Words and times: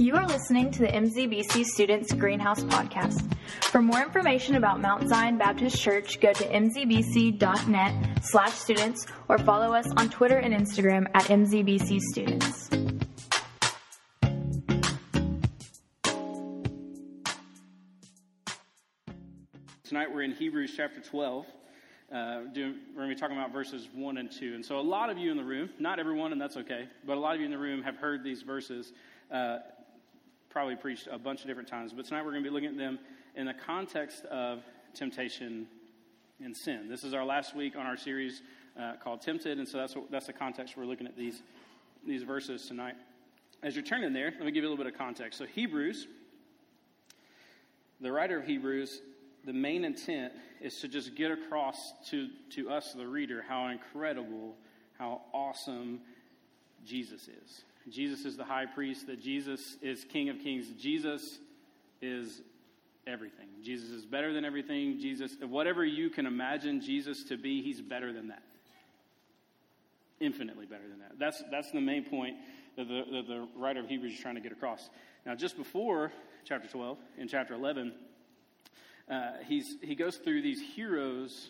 You 0.00 0.16
are 0.16 0.26
listening 0.26 0.70
to 0.70 0.78
the 0.78 0.88
MZBC 0.88 1.66
Students 1.66 2.14
Greenhouse 2.14 2.64
Podcast. 2.64 3.36
For 3.64 3.82
more 3.82 4.00
information 4.00 4.54
about 4.54 4.80
Mount 4.80 5.06
Zion 5.06 5.36
Baptist 5.36 5.78
Church, 5.78 6.18
go 6.20 6.32
to 6.32 6.44
mzbc.net 6.44 8.24
slash 8.24 8.52
students 8.52 9.06
or 9.28 9.36
follow 9.36 9.74
us 9.74 9.86
on 9.98 10.08
Twitter 10.08 10.38
and 10.38 10.54
Instagram 10.54 11.06
at 11.12 11.24
MZBC 11.24 12.00
Students. 12.00 12.70
Tonight 19.84 20.14
we're 20.14 20.22
in 20.22 20.32
Hebrews 20.32 20.72
chapter 20.74 21.00
12. 21.00 21.46
Uh, 22.12 22.40
doing, 22.52 22.74
we're 22.88 23.04
going 23.04 23.08
to 23.08 23.14
be 23.14 23.20
talking 23.20 23.36
about 23.36 23.52
verses 23.52 23.88
1 23.94 24.16
and 24.16 24.32
2. 24.32 24.54
And 24.56 24.64
so, 24.64 24.80
a 24.80 24.82
lot 24.82 25.10
of 25.10 25.18
you 25.18 25.30
in 25.30 25.36
the 25.36 25.44
room, 25.44 25.70
not 25.78 26.00
everyone, 26.00 26.32
and 26.32 26.40
that's 26.40 26.56
okay, 26.56 26.88
but 27.06 27.16
a 27.16 27.20
lot 27.20 27.34
of 27.34 27.40
you 27.40 27.44
in 27.44 27.52
the 27.52 27.58
room 27.58 27.84
have 27.84 27.96
heard 27.96 28.24
these 28.24 28.42
verses 28.42 28.92
uh, 29.30 29.58
probably 30.48 30.74
preached 30.74 31.06
a 31.08 31.18
bunch 31.18 31.42
of 31.42 31.46
different 31.46 31.68
times, 31.68 31.92
but 31.92 32.04
tonight 32.04 32.24
we're 32.24 32.32
going 32.32 32.42
to 32.42 32.50
be 32.50 32.52
looking 32.52 32.70
at 32.70 32.76
them 32.76 32.98
in 33.36 33.46
the 33.46 33.54
context 33.54 34.24
of 34.24 34.64
temptation 34.92 35.68
and 36.42 36.56
sin. 36.56 36.88
This 36.88 37.04
is 37.04 37.14
our 37.14 37.24
last 37.24 37.54
week 37.54 37.76
on 37.76 37.86
our 37.86 37.96
series 37.96 38.42
uh, 38.76 38.94
called 39.02 39.20
Tempted, 39.20 39.58
and 39.58 39.68
so 39.68 39.78
that's, 39.78 39.94
what, 39.94 40.10
that's 40.10 40.26
the 40.26 40.32
context 40.32 40.76
we're 40.76 40.86
looking 40.86 41.06
at 41.06 41.16
these, 41.16 41.42
these 42.04 42.24
verses 42.24 42.66
tonight. 42.66 42.96
As 43.62 43.76
you're 43.76 43.84
turning 43.84 44.12
there, 44.12 44.32
let 44.36 44.44
me 44.44 44.50
give 44.50 44.64
you 44.64 44.68
a 44.68 44.70
little 44.70 44.84
bit 44.84 44.92
of 44.92 44.98
context. 44.98 45.38
So, 45.38 45.46
Hebrews, 45.46 46.08
the 48.00 48.10
writer 48.10 48.36
of 48.36 48.46
Hebrews, 48.46 49.00
the 49.44 49.52
main 49.52 49.84
intent 49.84 50.32
is 50.60 50.80
to 50.80 50.88
just 50.88 51.14
get 51.14 51.30
across 51.30 51.92
to, 52.10 52.28
to 52.50 52.70
us, 52.70 52.92
the 52.92 53.06
reader, 53.06 53.44
how 53.46 53.68
incredible, 53.68 54.56
how 54.98 55.22
awesome 55.32 56.00
Jesus 56.84 57.28
is. 57.28 57.64
Jesus 57.88 58.24
is 58.24 58.36
the 58.36 58.44
high 58.44 58.66
priest, 58.66 59.06
that 59.06 59.20
Jesus 59.20 59.76
is 59.80 60.04
King 60.04 60.28
of 60.28 60.38
kings. 60.40 60.66
Jesus 60.78 61.38
is 62.02 62.42
everything. 63.06 63.46
Jesus 63.62 63.90
is 63.90 64.04
better 64.04 64.32
than 64.32 64.44
everything. 64.44 64.98
Jesus, 65.00 65.36
whatever 65.40 65.84
you 65.84 66.10
can 66.10 66.26
imagine 66.26 66.80
Jesus 66.80 67.24
to 67.24 67.36
be, 67.36 67.62
he's 67.62 67.80
better 67.80 68.12
than 68.12 68.28
that. 68.28 68.42
Infinitely 70.20 70.66
better 70.66 70.86
than 70.88 70.98
that. 70.98 71.18
That's, 71.18 71.42
that's 71.50 71.70
the 71.70 71.80
main 71.80 72.04
point 72.04 72.36
that 72.76 72.88
the, 72.88 73.04
that 73.10 73.26
the 73.26 73.48
writer 73.56 73.80
of 73.80 73.88
Hebrews 73.88 74.12
is 74.14 74.20
trying 74.20 74.34
to 74.34 74.40
get 74.40 74.52
across. 74.52 74.90
Now, 75.24 75.34
just 75.34 75.56
before 75.56 76.12
chapter 76.44 76.68
12, 76.68 76.98
in 77.18 77.28
chapter 77.28 77.54
11, 77.54 77.92
uh, 79.10 79.32
he's, 79.46 79.76
he 79.82 79.94
goes 79.94 80.16
through 80.16 80.42
these 80.42 80.60
heroes 80.60 81.48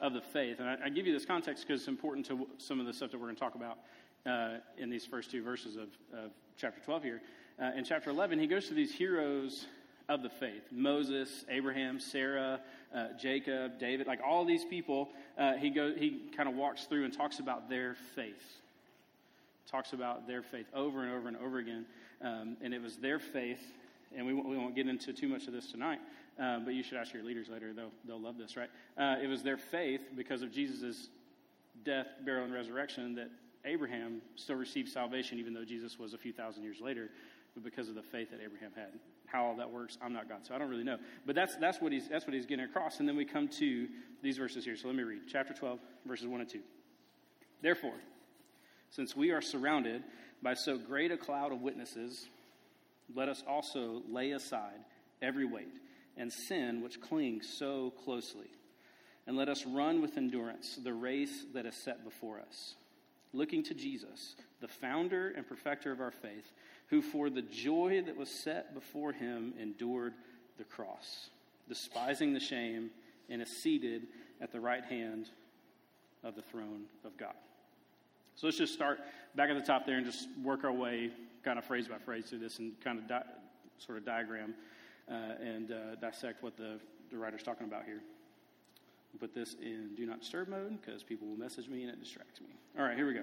of 0.00 0.14
the 0.14 0.20
faith. 0.20 0.60
And 0.60 0.68
I, 0.68 0.76
I 0.86 0.88
give 0.88 1.06
you 1.06 1.12
this 1.12 1.26
context 1.26 1.66
because 1.66 1.82
it's 1.82 1.88
important 1.88 2.26
to 2.26 2.46
some 2.58 2.80
of 2.80 2.86
the 2.86 2.92
stuff 2.92 3.10
that 3.10 3.18
we're 3.18 3.26
going 3.26 3.36
to 3.36 3.40
talk 3.40 3.54
about 3.54 3.78
uh, 4.26 4.58
in 4.78 4.90
these 4.90 5.04
first 5.04 5.30
two 5.30 5.42
verses 5.42 5.76
of, 5.76 5.88
of 6.12 6.30
chapter 6.56 6.80
12 6.84 7.02
here. 7.02 7.22
Uh, 7.60 7.72
in 7.76 7.84
chapter 7.84 8.10
11, 8.10 8.38
he 8.38 8.46
goes 8.46 8.66
through 8.66 8.76
these 8.76 8.94
heroes 8.94 9.66
of 10.08 10.22
the 10.22 10.28
faith 10.28 10.62
Moses, 10.72 11.44
Abraham, 11.48 12.00
Sarah, 12.00 12.60
uh, 12.94 13.08
Jacob, 13.18 13.78
David, 13.78 14.06
like 14.06 14.20
all 14.26 14.44
these 14.44 14.64
people. 14.64 15.10
Uh, 15.38 15.54
he, 15.54 15.70
he 15.98 16.22
kind 16.36 16.48
of 16.48 16.54
walks 16.54 16.84
through 16.84 17.04
and 17.04 17.12
talks 17.12 17.38
about 17.38 17.68
their 17.68 17.96
faith. 18.14 18.60
Talks 19.70 19.92
about 19.92 20.26
their 20.26 20.42
faith 20.42 20.66
over 20.74 21.04
and 21.04 21.12
over 21.12 21.28
and 21.28 21.36
over 21.36 21.58
again. 21.58 21.86
Um, 22.22 22.56
and 22.60 22.74
it 22.74 22.82
was 22.82 22.96
their 22.96 23.18
faith, 23.18 23.62
and 24.16 24.26
we, 24.26 24.34
we 24.34 24.58
won't 24.58 24.74
get 24.74 24.88
into 24.88 25.12
too 25.12 25.28
much 25.28 25.46
of 25.46 25.52
this 25.52 25.70
tonight, 25.70 26.00
uh, 26.40 26.58
but 26.60 26.74
you 26.74 26.82
should 26.82 26.96
ask 26.96 27.12
your 27.12 27.22
leaders 27.22 27.48
later. 27.48 27.72
They'll, 27.72 27.92
they'll 28.06 28.20
love 28.20 28.38
this, 28.38 28.56
right? 28.56 28.70
Uh, 28.96 29.16
it 29.22 29.26
was 29.26 29.42
their 29.42 29.58
faith 29.58 30.00
because 30.16 30.42
of 30.42 30.50
Jesus' 30.50 31.08
death, 31.84 32.06
burial, 32.24 32.44
and 32.44 32.54
resurrection 32.54 33.14
that 33.16 33.30
Abraham 33.64 34.22
still 34.36 34.56
received 34.56 34.88
salvation, 34.88 35.38
even 35.38 35.52
though 35.52 35.64
Jesus 35.64 35.98
was 35.98 36.14
a 36.14 36.18
few 36.18 36.32
thousand 36.32 36.62
years 36.62 36.80
later, 36.80 37.10
but 37.54 37.62
because 37.62 37.88
of 37.88 37.94
the 37.94 38.02
faith 38.02 38.30
that 38.30 38.40
Abraham 38.42 38.70
had. 38.74 38.88
How 39.26 39.44
all 39.44 39.56
that 39.56 39.70
works, 39.70 39.98
I'm 40.02 40.12
not 40.12 40.28
God, 40.28 40.38
so 40.42 40.54
I 40.54 40.58
don't 40.58 40.70
really 40.70 40.84
know. 40.84 40.96
But 41.26 41.34
that's, 41.34 41.56
that's, 41.56 41.80
what, 41.80 41.92
he's, 41.92 42.08
that's 42.08 42.26
what 42.26 42.34
he's 42.34 42.46
getting 42.46 42.64
across. 42.64 43.00
And 43.00 43.08
then 43.08 43.16
we 43.16 43.24
come 43.24 43.48
to 43.48 43.86
these 44.22 44.38
verses 44.38 44.64
here. 44.64 44.76
So 44.76 44.88
let 44.88 44.96
me 44.96 45.02
read 45.02 45.22
chapter 45.28 45.52
12, 45.52 45.78
verses 46.06 46.26
1 46.26 46.40
and 46.40 46.48
2. 46.48 46.60
Therefore, 47.62 47.94
since 48.90 49.14
we 49.14 49.30
are 49.30 49.42
surrounded 49.42 50.02
by 50.42 50.54
so 50.54 50.78
great 50.78 51.12
a 51.12 51.16
cloud 51.16 51.52
of 51.52 51.60
witnesses, 51.60 52.26
let 53.14 53.28
us 53.28 53.44
also 53.46 54.02
lay 54.08 54.32
aside 54.32 54.80
every 55.22 55.44
weight 55.44 55.74
and 56.20 56.32
sin 56.32 56.82
which 56.82 57.00
clings 57.00 57.48
so 57.48 57.90
closely. 58.04 58.50
And 59.26 59.36
let 59.36 59.48
us 59.48 59.64
run 59.66 60.00
with 60.00 60.16
endurance 60.16 60.78
the 60.82 60.92
race 60.92 61.44
that 61.54 61.66
is 61.66 61.74
set 61.74 62.04
before 62.04 62.38
us 62.40 62.74
looking 63.32 63.62
to 63.62 63.74
Jesus, 63.74 64.34
the 64.60 64.68
founder 64.68 65.32
and 65.36 65.46
perfecter 65.46 65.92
of 65.92 66.00
our 66.00 66.10
faith, 66.10 66.52
who 66.88 67.00
for 67.00 67.30
the 67.30 67.42
joy 67.42 68.02
that 68.04 68.16
was 68.16 68.28
set 68.28 68.74
before 68.74 69.12
him 69.12 69.54
endured 69.60 70.14
the 70.58 70.64
cross, 70.64 71.30
despising 71.68 72.32
the 72.32 72.40
shame, 72.40 72.90
and 73.28 73.40
is 73.40 73.62
seated 73.62 74.08
at 74.40 74.52
the 74.52 74.60
right 74.60 74.84
hand 74.84 75.28
of 76.24 76.34
the 76.34 76.42
throne 76.42 76.84
of 77.04 77.16
God. 77.16 77.34
So 78.34 78.46
let's 78.46 78.58
just 78.58 78.72
start 78.72 78.98
back 79.36 79.50
at 79.50 79.54
the 79.54 79.64
top 79.64 79.86
there 79.86 79.96
and 79.96 80.04
just 80.04 80.28
work 80.42 80.64
our 80.64 80.72
way 80.72 81.10
kind 81.44 81.58
of 81.58 81.64
phrase 81.64 81.86
by 81.86 81.98
phrase 81.98 82.26
through 82.26 82.40
this 82.40 82.58
and 82.58 82.72
kind 82.80 82.98
of 82.98 83.06
di- 83.06 83.22
sort 83.78 83.96
of 83.96 84.04
diagram 84.04 84.54
uh, 85.08 85.14
and 85.40 85.72
uh, 85.72 85.94
dissect 86.00 86.42
what 86.42 86.56
the, 86.56 86.78
the 87.10 87.18
writer's 87.18 87.42
talking 87.42 87.66
about 87.66 87.84
here 87.84 88.00
put 89.18 89.34
this 89.34 89.56
in 89.60 89.90
do 89.96 90.06
not 90.06 90.20
disturb 90.20 90.48
mode 90.48 90.78
because 90.80 91.02
people 91.02 91.28
will 91.28 91.36
message 91.36 91.68
me 91.68 91.82
and 91.82 91.90
it 91.90 92.00
distracts 92.00 92.40
me. 92.40 92.48
All 92.78 92.84
right, 92.84 92.96
here 92.96 93.06
we 93.06 93.14
go. 93.14 93.22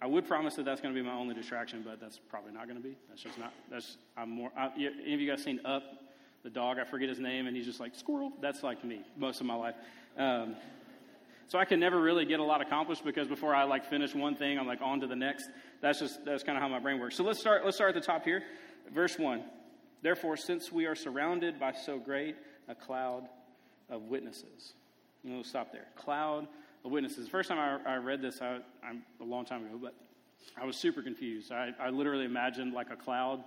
I 0.00 0.06
would 0.06 0.26
promise 0.26 0.54
that 0.56 0.64
that's 0.64 0.80
going 0.80 0.92
to 0.92 1.00
be 1.00 1.06
my 1.06 1.14
only 1.14 1.34
distraction, 1.34 1.82
but 1.84 2.00
that's 2.00 2.18
probably 2.28 2.52
not 2.52 2.64
going 2.64 2.76
to 2.76 2.82
be. 2.82 2.96
That's 3.08 3.22
just 3.22 3.38
not. 3.38 3.52
That's 3.70 3.98
I'm 4.16 4.30
more. 4.30 4.50
I, 4.56 4.70
any 4.76 5.14
of 5.14 5.20
you 5.20 5.30
guys 5.30 5.44
seen 5.44 5.60
Up, 5.64 5.84
the 6.42 6.50
dog? 6.50 6.78
I 6.80 6.84
forget 6.84 7.08
his 7.08 7.20
name, 7.20 7.46
and 7.46 7.56
he's 7.56 7.66
just 7.66 7.78
like 7.78 7.94
squirrel. 7.94 8.32
That's 8.40 8.64
like 8.64 8.84
me 8.84 9.02
most 9.16 9.40
of 9.40 9.46
my 9.46 9.54
life. 9.54 9.76
Um, 10.18 10.56
so 11.46 11.58
I 11.58 11.64
can 11.64 11.78
never 11.78 12.00
really 12.00 12.24
get 12.24 12.40
a 12.40 12.42
lot 12.42 12.60
accomplished 12.60 13.04
because 13.04 13.28
before 13.28 13.54
I 13.54 13.62
like 13.62 13.88
finish 13.88 14.12
one 14.12 14.34
thing, 14.34 14.58
I'm 14.58 14.66
like 14.66 14.80
on 14.82 15.00
to 15.00 15.06
the 15.06 15.14
next. 15.14 15.48
That's 15.80 16.00
just 16.00 16.24
that's 16.24 16.42
kind 16.42 16.58
of 16.58 16.62
how 16.62 16.68
my 16.68 16.80
brain 16.80 16.98
works. 16.98 17.16
So 17.16 17.22
let's 17.22 17.38
start. 17.38 17.64
Let's 17.64 17.76
start 17.76 17.94
at 17.94 18.02
the 18.02 18.06
top 18.06 18.24
here, 18.24 18.42
verse 18.92 19.16
one. 19.18 19.44
Therefore, 20.02 20.36
since 20.36 20.70
we 20.70 20.86
are 20.86 20.94
surrounded 20.94 21.58
by 21.58 21.72
so 21.72 21.98
great 21.98 22.36
a 22.68 22.74
cloud 22.74 23.28
of 23.88 24.02
witnesses. 24.02 24.72
And 25.24 25.34
we'll 25.34 25.44
stop 25.44 25.72
there. 25.72 25.86
Cloud 25.96 26.48
of 26.84 26.90
witnesses. 26.90 27.28
First 27.28 27.48
time 27.48 27.80
I, 27.86 27.94
I 27.94 27.96
read 27.96 28.20
this, 28.20 28.42
I, 28.42 28.58
I'm 28.84 29.02
a 29.20 29.24
long 29.24 29.44
time 29.44 29.64
ago, 29.64 29.78
but 29.80 29.94
I 30.60 30.66
was 30.66 30.76
super 30.76 31.02
confused. 31.02 31.52
I, 31.52 31.70
I 31.80 31.90
literally 31.90 32.24
imagined 32.24 32.72
like 32.72 32.90
a 32.90 32.96
cloud 32.96 33.44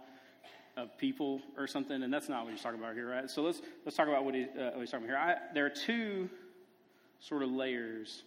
of 0.78 0.98
people 0.98 1.42
or 1.58 1.68
something, 1.68 2.04
and 2.04 2.14
that's 2.14 2.30
not 2.30 2.44
what 2.44 2.54
he's 2.54 2.62
talking 2.62 2.80
about 2.80 2.94
here, 2.94 3.10
right? 3.10 3.30
So 3.30 3.42
let's 3.42 3.62
let's 3.86 3.96
talk 3.98 4.08
about 4.08 4.26
what, 4.26 4.36
he, 4.36 4.44
uh, 4.44 4.72
what 4.72 4.80
he's 4.80 4.92
talking 4.92 5.08
about 5.08 5.20
here. 5.28 5.36
I, 5.52 5.54
there 5.54 5.66
are 5.66 5.70
two 5.70 6.30
sort 7.20 7.44
of 7.44 7.50
layers 7.52 8.24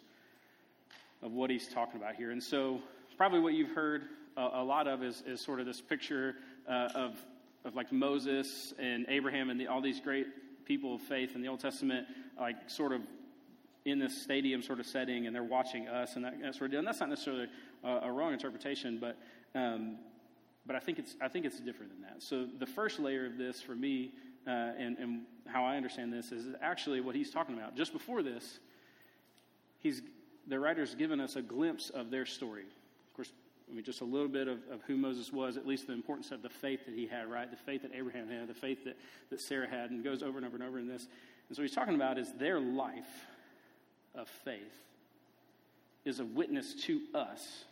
of 1.23 1.33
what 1.33 1.51
he's 1.51 1.69
talking 1.69 2.01
about 2.01 2.15
here, 2.15 2.31
and 2.31 2.43
so 2.43 2.81
probably 3.17 3.41
what 3.41 3.55
you've 3.55 3.73
heard 3.73 4.05
a, 4.37 4.49
a 4.55 4.65
lot 4.65 4.87
of 4.87 5.03
is, 5.03 5.23
is 5.27 5.41
sort 5.41 5.61
of 5.61 5.67
this 5.67 5.81
picture 5.81 6.37
uh, 6.69 6.89
of 6.95 7.23
of 7.69 7.77
like 7.77 7.93
Moses 7.93 8.75
and 8.79 9.07
Abraham 9.09 9.51
and 9.51 9.61
the, 9.61 9.69
all 9.69 9.81
these 9.81 10.01
great 10.01 10.27
people 10.65 10.97
of 10.97 11.03
faith 11.03 11.35
in 11.35 11.43
the 11.43 11.49
Old 11.49 11.61
Testament, 11.61 12.07
like 12.41 12.69
sort 12.69 12.93
of 12.93 13.03
in 13.85 13.99
this 13.99 14.21
stadium 14.21 14.63
sort 14.63 14.81
of 14.81 14.87
setting, 14.87 15.27
and 15.27 15.35
they're 15.35 15.43
watching 15.43 15.87
us 15.87 16.17
and 16.17 16.25
that, 16.25 16.41
that 16.43 16.55
sort 16.55 16.67
of 16.67 16.71
deal. 16.73 16.79
And 16.81 16.89
that's 16.89 17.01
not 17.01 17.09
necessarily 17.09 17.47
a, 17.85 17.89
a 17.89 18.13
wrong 18.13 18.33
interpretation, 18.33 18.99
but 18.99 19.17
um, 19.55 19.99
but 20.67 20.77
I 20.77 20.81
think 20.81 20.99
it's 20.99 21.15
I 21.21 21.29
think 21.29 21.47
it's 21.47 21.61
different 21.61 21.93
than 21.93 22.03
that. 22.03 22.23
So 22.23 22.47
the 22.59 22.67
first 22.67 22.99
layer 22.99 23.27
of 23.27 23.39
this 23.39 23.63
for 23.63 23.75
me, 23.75 24.13
uh, 24.47 24.51
and, 24.51 24.99
and 24.99 25.21
how 25.47 25.65
I 25.65 25.77
understand 25.77 26.13
this 26.13 26.33
is 26.33 26.55
actually 26.61 27.01
what 27.01 27.15
he's 27.15 27.31
talking 27.31 27.57
about. 27.57 27.77
Just 27.77 27.93
before 27.93 28.23
this, 28.23 28.59
he's 29.79 30.03
the 30.47 30.59
writer's 30.59 30.95
given 30.95 31.21
us 31.21 31.37
a 31.37 31.43
glimpse 31.43 31.91
of 31.91 32.11
their 32.11 32.27
story. 32.27 32.65
I 33.71 33.75
mean, 33.75 33.85
just 33.85 34.01
a 34.01 34.05
little 34.05 34.29
bit 34.29 34.49
of, 34.49 34.59
of 34.71 34.83
who 34.87 34.97
Moses 34.97 35.33
was, 35.33 35.57
at 35.57 35.67
least 35.67 35.87
the 35.87 35.93
importance 35.93 36.31
of 36.31 36.43
the 36.43 36.49
faith 36.49 36.87
that 36.87 36.95
he 36.95 37.07
had, 37.07 37.31
right? 37.31 37.51
The 37.51 37.57
faith 37.57 37.83
that 37.83 37.93
Abraham 37.95 38.29
had, 38.29 38.49
the 38.49 38.55
faith 38.55 38.85
that, 38.85 38.97
that 39.31 39.41
Sarah 39.41 39.69
had, 39.69 39.91
and 39.91 40.03
goes 40.03 40.23
over 40.23 40.39
and 40.39 40.47
over 40.47 40.57
and 40.57 40.65
over 40.65 40.79
in 40.79 40.89
this. 40.89 41.07
And 41.49 41.57
so 41.57 41.63
he's 41.63 41.75
talking 41.75 41.95
about 41.95 42.19
is 42.19 42.33
their 42.39 42.61
life 42.61 43.27
of 44.15 44.29
faith 44.29 44.63
is 46.05 46.21
a 46.21 46.25
witness 46.25 46.75
to 46.85 47.01
us, 47.15 47.65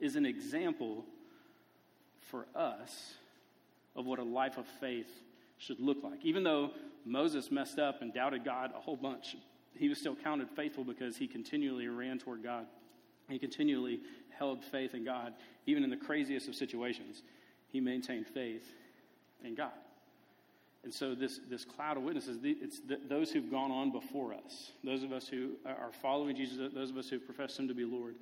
is 0.00 0.16
an 0.16 0.24
example 0.24 1.04
for 2.30 2.46
us 2.54 3.14
of 3.94 4.06
what 4.06 4.18
a 4.18 4.24
life 4.24 4.56
of 4.56 4.66
faith 4.80 5.10
should 5.58 5.78
look 5.78 6.02
like. 6.02 6.24
Even 6.24 6.42
though 6.42 6.70
Moses 7.04 7.50
messed 7.50 7.78
up 7.78 8.02
and 8.02 8.12
doubted 8.12 8.44
God 8.44 8.72
a 8.76 8.80
whole 8.80 8.96
bunch, 8.96 9.36
he 9.76 9.88
was 9.88 9.98
still 9.98 10.16
counted 10.16 10.48
faithful 10.50 10.84
because 10.84 11.16
he 11.16 11.26
continually 11.26 11.86
ran 11.88 12.18
toward 12.18 12.42
God. 12.42 12.66
He 13.28 13.38
continually 13.38 14.00
held 14.38 14.64
faith 14.64 14.94
in 14.94 15.04
God, 15.04 15.34
even 15.66 15.84
in 15.84 15.90
the 15.90 15.96
craziest 15.96 16.48
of 16.48 16.54
situations. 16.54 17.22
He 17.68 17.80
maintained 17.80 18.26
faith 18.26 18.64
in 19.44 19.54
God. 19.54 19.72
And 20.84 20.92
so 20.92 21.14
this, 21.14 21.40
this 21.48 21.64
cloud 21.64 21.96
of 21.96 22.02
witnesses, 22.02 22.38
it's 22.42 22.80
the, 22.80 22.98
those 23.08 23.30
who've 23.30 23.50
gone 23.50 23.70
on 23.70 23.90
before 23.90 24.34
us, 24.34 24.70
those 24.84 25.02
of 25.02 25.12
us 25.12 25.26
who 25.26 25.52
are 25.64 25.92
following 26.02 26.36
Jesus, 26.36 26.58
those 26.74 26.90
of 26.90 26.98
us 26.98 27.08
who 27.08 27.18
profess 27.18 27.58
him 27.58 27.68
to 27.68 27.74
be 27.74 27.84
Lord. 27.84 28.14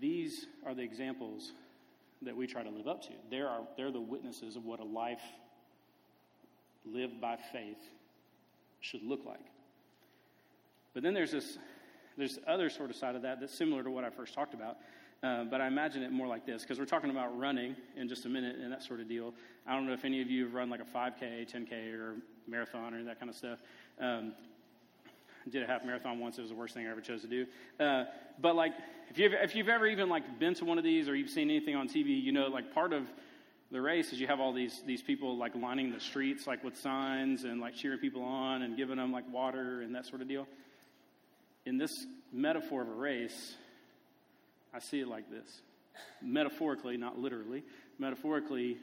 These 0.00 0.46
are 0.64 0.74
the 0.74 0.82
examples 0.82 1.52
that 2.22 2.34
we 2.34 2.46
try 2.46 2.62
to 2.62 2.70
live 2.70 2.88
up 2.88 3.02
to. 3.02 3.10
They're, 3.30 3.48
our, 3.48 3.60
they're 3.76 3.90
the 3.90 4.00
witnesses 4.00 4.56
of 4.56 4.64
what 4.64 4.80
a 4.80 4.84
life 4.84 5.22
lived 6.86 7.20
by 7.20 7.36
faith 7.52 7.78
should 8.80 9.02
look 9.02 9.24
like. 9.26 9.44
But 10.94 11.02
then 11.02 11.12
there's 11.12 11.32
this, 11.32 11.58
there's 12.16 12.38
other 12.46 12.70
sort 12.70 12.90
of 12.90 12.96
side 12.96 13.14
of 13.14 13.22
that 13.22 13.40
that's 13.40 13.54
similar 13.54 13.82
to 13.82 13.90
what 13.90 14.04
I 14.04 14.10
first 14.10 14.34
talked 14.34 14.54
about. 14.54 14.78
Uh, 15.22 15.44
but 15.44 15.60
I 15.60 15.66
imagine 15.66 16.02
it 16.02 16.12
more 16.12 16.26
like 16.26 16.44
this 16.44 16.62
because 16.62 16.78
we're 16.78 16.84
talking 16.84 17.10
about 17.10 17.36
running 17.38 17.74
in 17.96 18.08
just 18.08 18.26
a 18.26 18.28
minute 18.28 18.56
and 18.56 18.70
that 18.70 18.82
sort 18.82 19.00
of 19.00 19.08
deal. 19.08 19.32
I 19.66 19.74
don't 19.74 19.86
know 19.86 19.94
if 19.94 20.04
any 20.04 20.20
of 20.20 20.30
you 20.30 20.44
have 20.44 20.54
run 20.54 20.68
like 20.68 20.80
a 20.80 20.84
5K, 20.84 21.50
10K, 21.50 21.94
or 21.94 22.16
marathon 22.46 22.94
or 22.94 23.02
that 23.04 23.18
kind 23.18 23.30
of 23.30 23.36
stuff. 23.36 23.58
Um, 24.00 24.32
did 25.48 25.62
a 25.62 25.66
half 25.66 25.84
marathon 25.84 26.18
once. 26.18 26.38
It 26.38 26.42
was 26.42 26.50
the 26.50 26.56
worst 26.56 26.74
thing 26.74 26.86
I 26.86 26.90
ever 26.90 27.00
chose 27.00 27.22
to 27.22 27.28
do. 27.28 27.46
Uh, 27.78 28.04
but 28.40 28.56
like, 28.56 28.72
if 29.10 29.18
you've, 29.18 29.32
if 29.32 29.54
you've 29.54 29.68
ever 29.68 29.86
even 29.86 30.08
like 30.08 30.38
been 30.38 30.54
to 30.54 30.64
one 30.64 30.76
of 30.76 30.84
these 30.84 31.08
or 31.08 31.14
you've 31.14 31.30
seen 31.30 31.48
anything 31.48 31.76
on 31.76 31.88
TV, 31.88 32.20
you 32.22 32.32
know, 32.32 32.48
like 32.48 32.74
part 32.74 32.92
of 32.92 33.04
the 33.70 33.80
race 33.80 34.12
is 34.12 34.20
you 34.20 34.26
have 34.26 34.38
all 34.38 34.52
these 34.52 34.82
these 34.86 35.02
people 35.02 35.36
like 35.36 35.54
lining 35.56 35.92
the 35.92 35.98
streets 35.98 36.46
like 36.46 36.62
with 36.62 36.76
signs 36.76 37.44
and 37.44 37.60
like 37.60 37.74
cheering 37.74 37.98
people 37.98 38.22
on 38.22 38.62
and 38.62 38.76
giving 38.76 38.96
them 38.96 39.10
like 39.12 39.24
water 39.32 39.82
and 39.82 39.94
that 39.94 40.06
sort 40.06 40.20
of 40.20 40.28
deal. 40.28 40.46
In 41.66 41.78
this 41.78 42.06
metaphor 42.32 42.82
of 42.82 42.88
a 42.88 42.92
race, 42.94 43.56
I 44.72 44.78
see 44.78 45.00
it 45.00 45.08
like 45.08 45.28
this. 45.28 45.60
Metaphorically, 46.22 46.96
not 46.96 47.18
literally. 47.18 47.64
Metaphorically, 47.98 48.76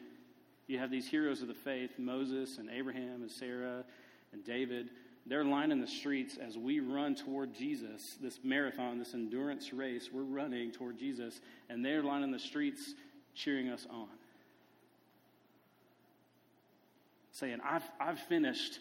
you 0.68 0.80
have 0.80 0.92
these 0.92 1.08
heroes 1.08 1.42
of 1.42 1.48
the 1.48 1.54
faith, 1.54 1.92
Moses 1.98 2.58
and 2.58 2.70
Abraham 2.70 3.22
and 3.22 3.32
Sarah 3.32 3.86
and 4.34 4.44
David. 4.44 4.90
They're 5.26 5.46
lining 5.46 5.80
the 5.80 5.88
streets 5.88 6.38
as 6.38 6.58
we 6.58 6.82
run 6.82 7.16
toward 7.16 7.54
Jesus, 7.54 8.18
this 8.22 8.40
marathon, 8.44 9.00
this 9.00 9.14
endurance 9.14 9.72
race. 9.72 10.10
We're 10.12 10.24
running 10.24 10.72
toward 10.72 10.98
Jesus, 11.00 11.40
and 11.70 11.86
they're 11.86 12.04
lining 12.04 12.32
the 12.32 12.40
streets 12.40 12.94
cheering 13.34 13.70
us 13.70 13.88
on. 13.90 14.08
Saying, 17.32 17.60
I've, 17.64 17.90
I've 18.00 18.20
finished, 18.20 18.80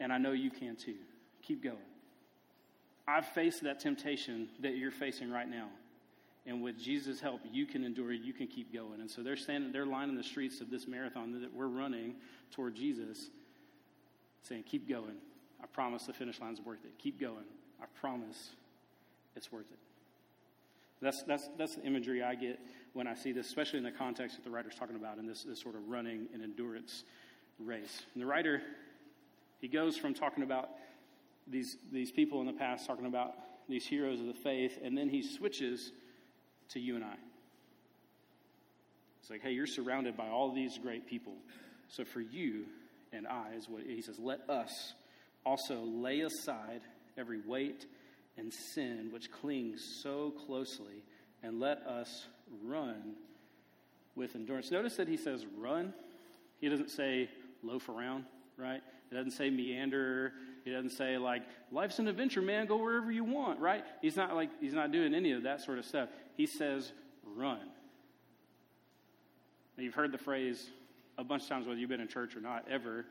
and 0.00 0.12
I 0.12 0.18
know 0.18 0.32
you 0.32 0.50
can 0.50 0.74
too. 0.74 0.96
Keep 1.42 1.62
going. 1.62 1.76
I've 3.08 3.26
faced 3.26 3.62
that 3.62 3.80
temptation 3.80 4.48
that 4.60 4.76
you're 4.76 4.90
facing 4.90 5.30
right 5.30 5.48
now. 5.48 5.68
And 6.46 6.62
with 6.62 6.78
Jesus' 6.78 7.20
help, 7.20 7.40
you 7.50 7.66
can 7.66 7.84
endure, 7.84 8.12
you 8.12 8.32
can 8.32 8.46
keep 8.46 8.72
going. 8.72 9.00
And 9.00 9.10
so 9.10 9.22
they're 9.22 9.36
standing, 9.36 9.72
they're 9.72 9.86
lining 9.86 10.16
the 10.16 10.22
streets 10.22 10.60
of 10.60 10.70
this 10.70 10.86
marathon 10.86 11.40
that 11.40 11.52
we're 11.52 11.66
running 11.66 12.14
toward 12.52 12.76
Jesus, 12.76 13.30
saying, 14.42 14.64
Keep 14.64 14.88
going. 14.88 15.16
I 15.62 15.66
promise 15.66 16.04
the 16.04 16.12
finish 16.12 16.40
line's 16.40 16.60
worth 16.60 16.84
it. 16.84 16.92
Keep 16.98 17.20
going. 17.20 17.44
I 17.80 17.86
promise 18.00 18.50
it's 19.34 19.50
worth 19.50 19.70
it. 19.72 19.78
That's, 21.02 21.22
that's, 21.24 21.48
that's 21.58 21.76
the 21.76 21.82
imagery 21.82 22.22
I 22.22 22.34
get 22.34 22.58
when 22.92 23.06
I 23.06 23.14
see 23.14 23.32
this, 23.32 23.46
especially 23.46 23.78
in 23.78 23.84
the 23.84 23.90
context 23.90 24.36
that 24.36 24.44
the 24.44 24.50
writer's 24.50 24.74
talking 24.74 24.96
about 24.96 25.18
in 25.18 25.26
this, 25.26 25.42
this 25.42 25.60
sort 25.60 25.74
of 25.74 25.88
running 25.88 26.28
and 26.32 26.42
endurance 26.42 27.04
race. 27.58 28.02
And 28.14 28.22
the 28.22 28.26
writer, 28.26 28.62
he 29.60 29.68
goes 29.68 29.96
from 29.96 30.14
talking 30.14 30.42
about 30.42 30.70
these, 31.46 31.76
these 31.92 32.10
people 32.10 32.40
in 32.40 32.46
the 32.46 32.52
past, 32.52 32.86
talking 32.86 33.06
about 33.06 33.34
these 33.68 33.86
heroes 33.86 34.20
of 34.20 34.26
the 34.26 34.34
faith, 34.34 34.78
and 34.82 34.96
then 34.96 35.08
he 35.08 35.22
switches 35.22 35.92
to 36.70 36.80
you 36.80 36.96
and 36.96 37.04
I. 37.04 37.14
It's 39.20 39.30
like, 39.30 39.42
hey, 39.42 39.52
you're 39.52 39.66
surrounded 39.66 40.16
by 40.16 40.28
all 40.28 40.52
these 40.52 40.78
great 40.78 41.06
people. 41.06 41.34
So 41.88 42.04
for 42.04 42.20
you 42.20 42.66
and 43.12 43.26
I, 43.26 43.54
is 43.56 43.68
what 43.68 43.82
he 43.82 44.02
says, 44.02 44.18
let 44.18 44.48
us 44.48 44.94
also 45.44 45.82
lay 45.82 46.20
aside 46.20 46.80
every 47.16 47.40
weight 47.40 47.86
and 48.36 48.52
sin 48.52 49.08
which 49.12 49.30
clings 49.30 49.82
so 50.02 50.32
closely, 50.46 51.02
and 51.42 51.58
let 51.58 51.78
us 51.86 52.26
run 52.64 53.14
with 54.14 54.34
endurance. 54.34 54.70
Notice 54.70 54.96
that 54.96 55.08
he 55.08 55.16
says 55.16 55.44
run. 55.58 55.92
He 56.60 56.68
doesn't 56.68 56.90
say 56.90 57.28
loaf 57.62 57.88
around, 57.88 58.24
right? 58.56 58.82
He 59.10 59.16
doesn't 59.16 59.32
say 59.32 59.50
meander. 59.50 60.32
He 60.66 60.72
doesn't 60.72 60.90
say 60.90 61.16
like 61.16 61.44
life's 61.70 62.00
an 62.00 62.08
adventure, 62.08 62.42
man. 62.42 62.66
Go 62.66 62.76
wherever 62.76 63.12
you 63.12 63.22
want, 63.22 63.60
right? 63.60 63.84
He's 64.02 64.16
not 64.16 64.34
like 64.34 64.50
he's 64.60 64.74
not 64.74 64.90
doing 64.90 65.14
any 65.14 65.30
of 65.30 65.44
that 65.44 65.60
sort 65.62 65.78
of 65.78 65.84
stuff. 65.84 66.08
He 66.36 66.44
says 66.44 66.90
run. 67.36 67.60
Now, 69.76 69.84
you've 69.84 69.94
heard 69.94 70.10
the 70.10 70.18
phrase 70.18 70.68
a 71.18 71.22
bunch 71.22 71.44
of 71.44 71.48
times, 71.48 71.68
whether 71.68 71.78
you've 71.78 71.88
been 71.88 72.00
in 72.00 72.08
church 72.08 72.34
or 72.34 72.40
not, 72.40 72.64
ever, 72.68 73.06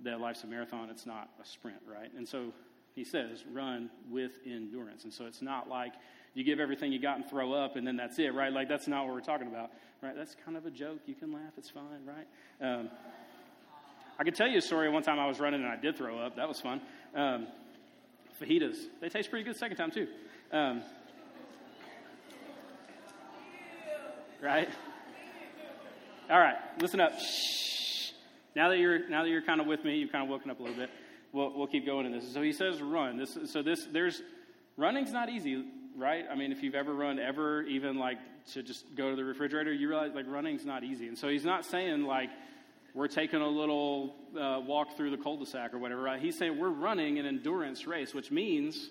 that 0.00 0.18
life's 0.18 0.44
a 0.44 0.46
marathon. 0.46 0.88
It's 0.88 1.04
not 1.04 1.28
a 1.42 1.46
sprint, 1.46 1.78
right? 1.86 2.10
And 2.16 2.26
so 2.26 2.54
he 2.94 3.04
says 3.04 3.44
run 3.52 3.90
with 4.10 4.38
endurance. 4.46 5.04
And 5.04 5.12
so 5.12 5.26
it's 5.26 5.42
not 5.42 5.68
like 5.68 5.92
you 6.32 6.42
give 6.42 6.58
everything 6.58 6.90
you 6.90 6.98
got 6.98 7.16
and 7.16 7.28
throw 7.28 7.52
up 7.52 7.76
and 7.76 7.86
then 7.86 7.98
that's 7.98 8.18
it, 8.18 8.32
right? 8.32 8.50
Like 8.50 8.66
that's 8.66 8.88
not 8.88 9.04
what 9.04 9.12
we're 9.12 9.20
talking 9.20 9.48
about, 9.48 9.72
right? 10.02 10.16
That's 10.16 10.34
kind 10.42 10.56
of 10.56 10.64
a 10.64 10.70
joke. 10.70 11.00
You 11.04 11.14
can 11.14 11.34
laugh. 11.34 11.52
It's 11.58 11.68
fine, 11.68 12.06
right? 12.06 12.66
Um, 12.66 12.88
I 14.18 14.24
could 14.24 14.34
tell 14.34 14.48
you 14.48 14.58
a 14.58 14.62
story. 14.62 14.90
One 14.90 15.02
time 15.02 15.18
I 15.18 15.26
was 15.26 15.38
running 15.38 15.62
and 15.62 15.70
I 15.70 15.76
did 15.76 15.96
throw 15.96 16.18
up. 16.18 16.36
That 16.36 16.48
was 16.48 16.60
fun. 16.60 16.80
Um, 17.14 17.46
fajitas. 18.42 18.76
They 19.00 19.08
taste 19.08 19.30
pretty 19.30 19.44
good 19.44 19.56
second 19.56 19.76
time, 19.76 19.92
too. 19.92 20.08
Um, 20.50 20.82
right? 24.42 24.68
All 26.30 26.38
right, 26.38 26.56
listen 26.80 27.00
up. 27.00 27.18
Shh. 27.20 28.10
Now 28.54 28.70
that 28.70 28.78
you're 28.78 29.08
now 29.08 29.22
that 29.22 29.30
you're 29.30 29.42
kind 29.42 29.60
of 29.60 29.66
with 29.66 29.84
me, 29.84 29.98
you've 29.98 30.10
kind 30.10 30.24
of 30.24 30.30
woken 30.30 30.50
up 30.50 30.58
a 30.58 30.62
little 30.62 30.76
bit. 30.76 30.90
We'll, 31.32 31.56
we'll 31.56 31.66
keep 31.68 31.86
going 31.86 32.06
in 32.06 32.12
this. 32.12 32.32
So 32.32 32.42
he 32.42 32.52
says, 32.52 32.82
run. 32.82 33.18
This, 33.18 33.38
so 33.46 33.62
this 33.62 33.86
there's 33.92 34.20
running's 34.76 35.12
not 35.12 35.28
easy, 35.28 35.64
right? 35.96 36.24
I 36.30 36.34
mean, 36.34 36.50
if 36.50 36.62
you've 36.62 36.74
ever 36.74 36.92
run 36.92 37.18
ever, 37.18 37.62
even 37.62 37.98
like 37.98 38.18
to 38.52 38.62
just 38.62 38.84
go 38.96 39.10
to 39.10 39.16
the 39.16 39.24
refrigerator, 39.24 39.72
you 39.72 39.88
realize 39.88 40.12
like 40.14 40.26
running's 40.28 40.64
not 40.64 40.82
easy. 40.82 41.06
And 41.08 41.16
so 41.16 41.28
he's 41.28 41.44
not 41.44 41.64
saying 41.64 42.02
like 42.02 42.30
we're 42.94 43.08
taking 43.08 43.40
a 43.40 43.48
little 43.48 44.16
uh, 44.38 44.60
walk 44.64 44.96
through 44.96 45.10
the 45.10 45.16
cul-de-sac 45.16 45.74
or 45.74 45.78
whatever. 45.78 46.02
Right? 46.02 46.20
He's 46.20 46.38
saying 46.38 46.58
we're 46.58 46.68
running 46.70 47.18
an 47.18 47.26
endurance 47.26 47.86
race, 47.86 48.14
which 48.14 48.30
means 48.30 48.90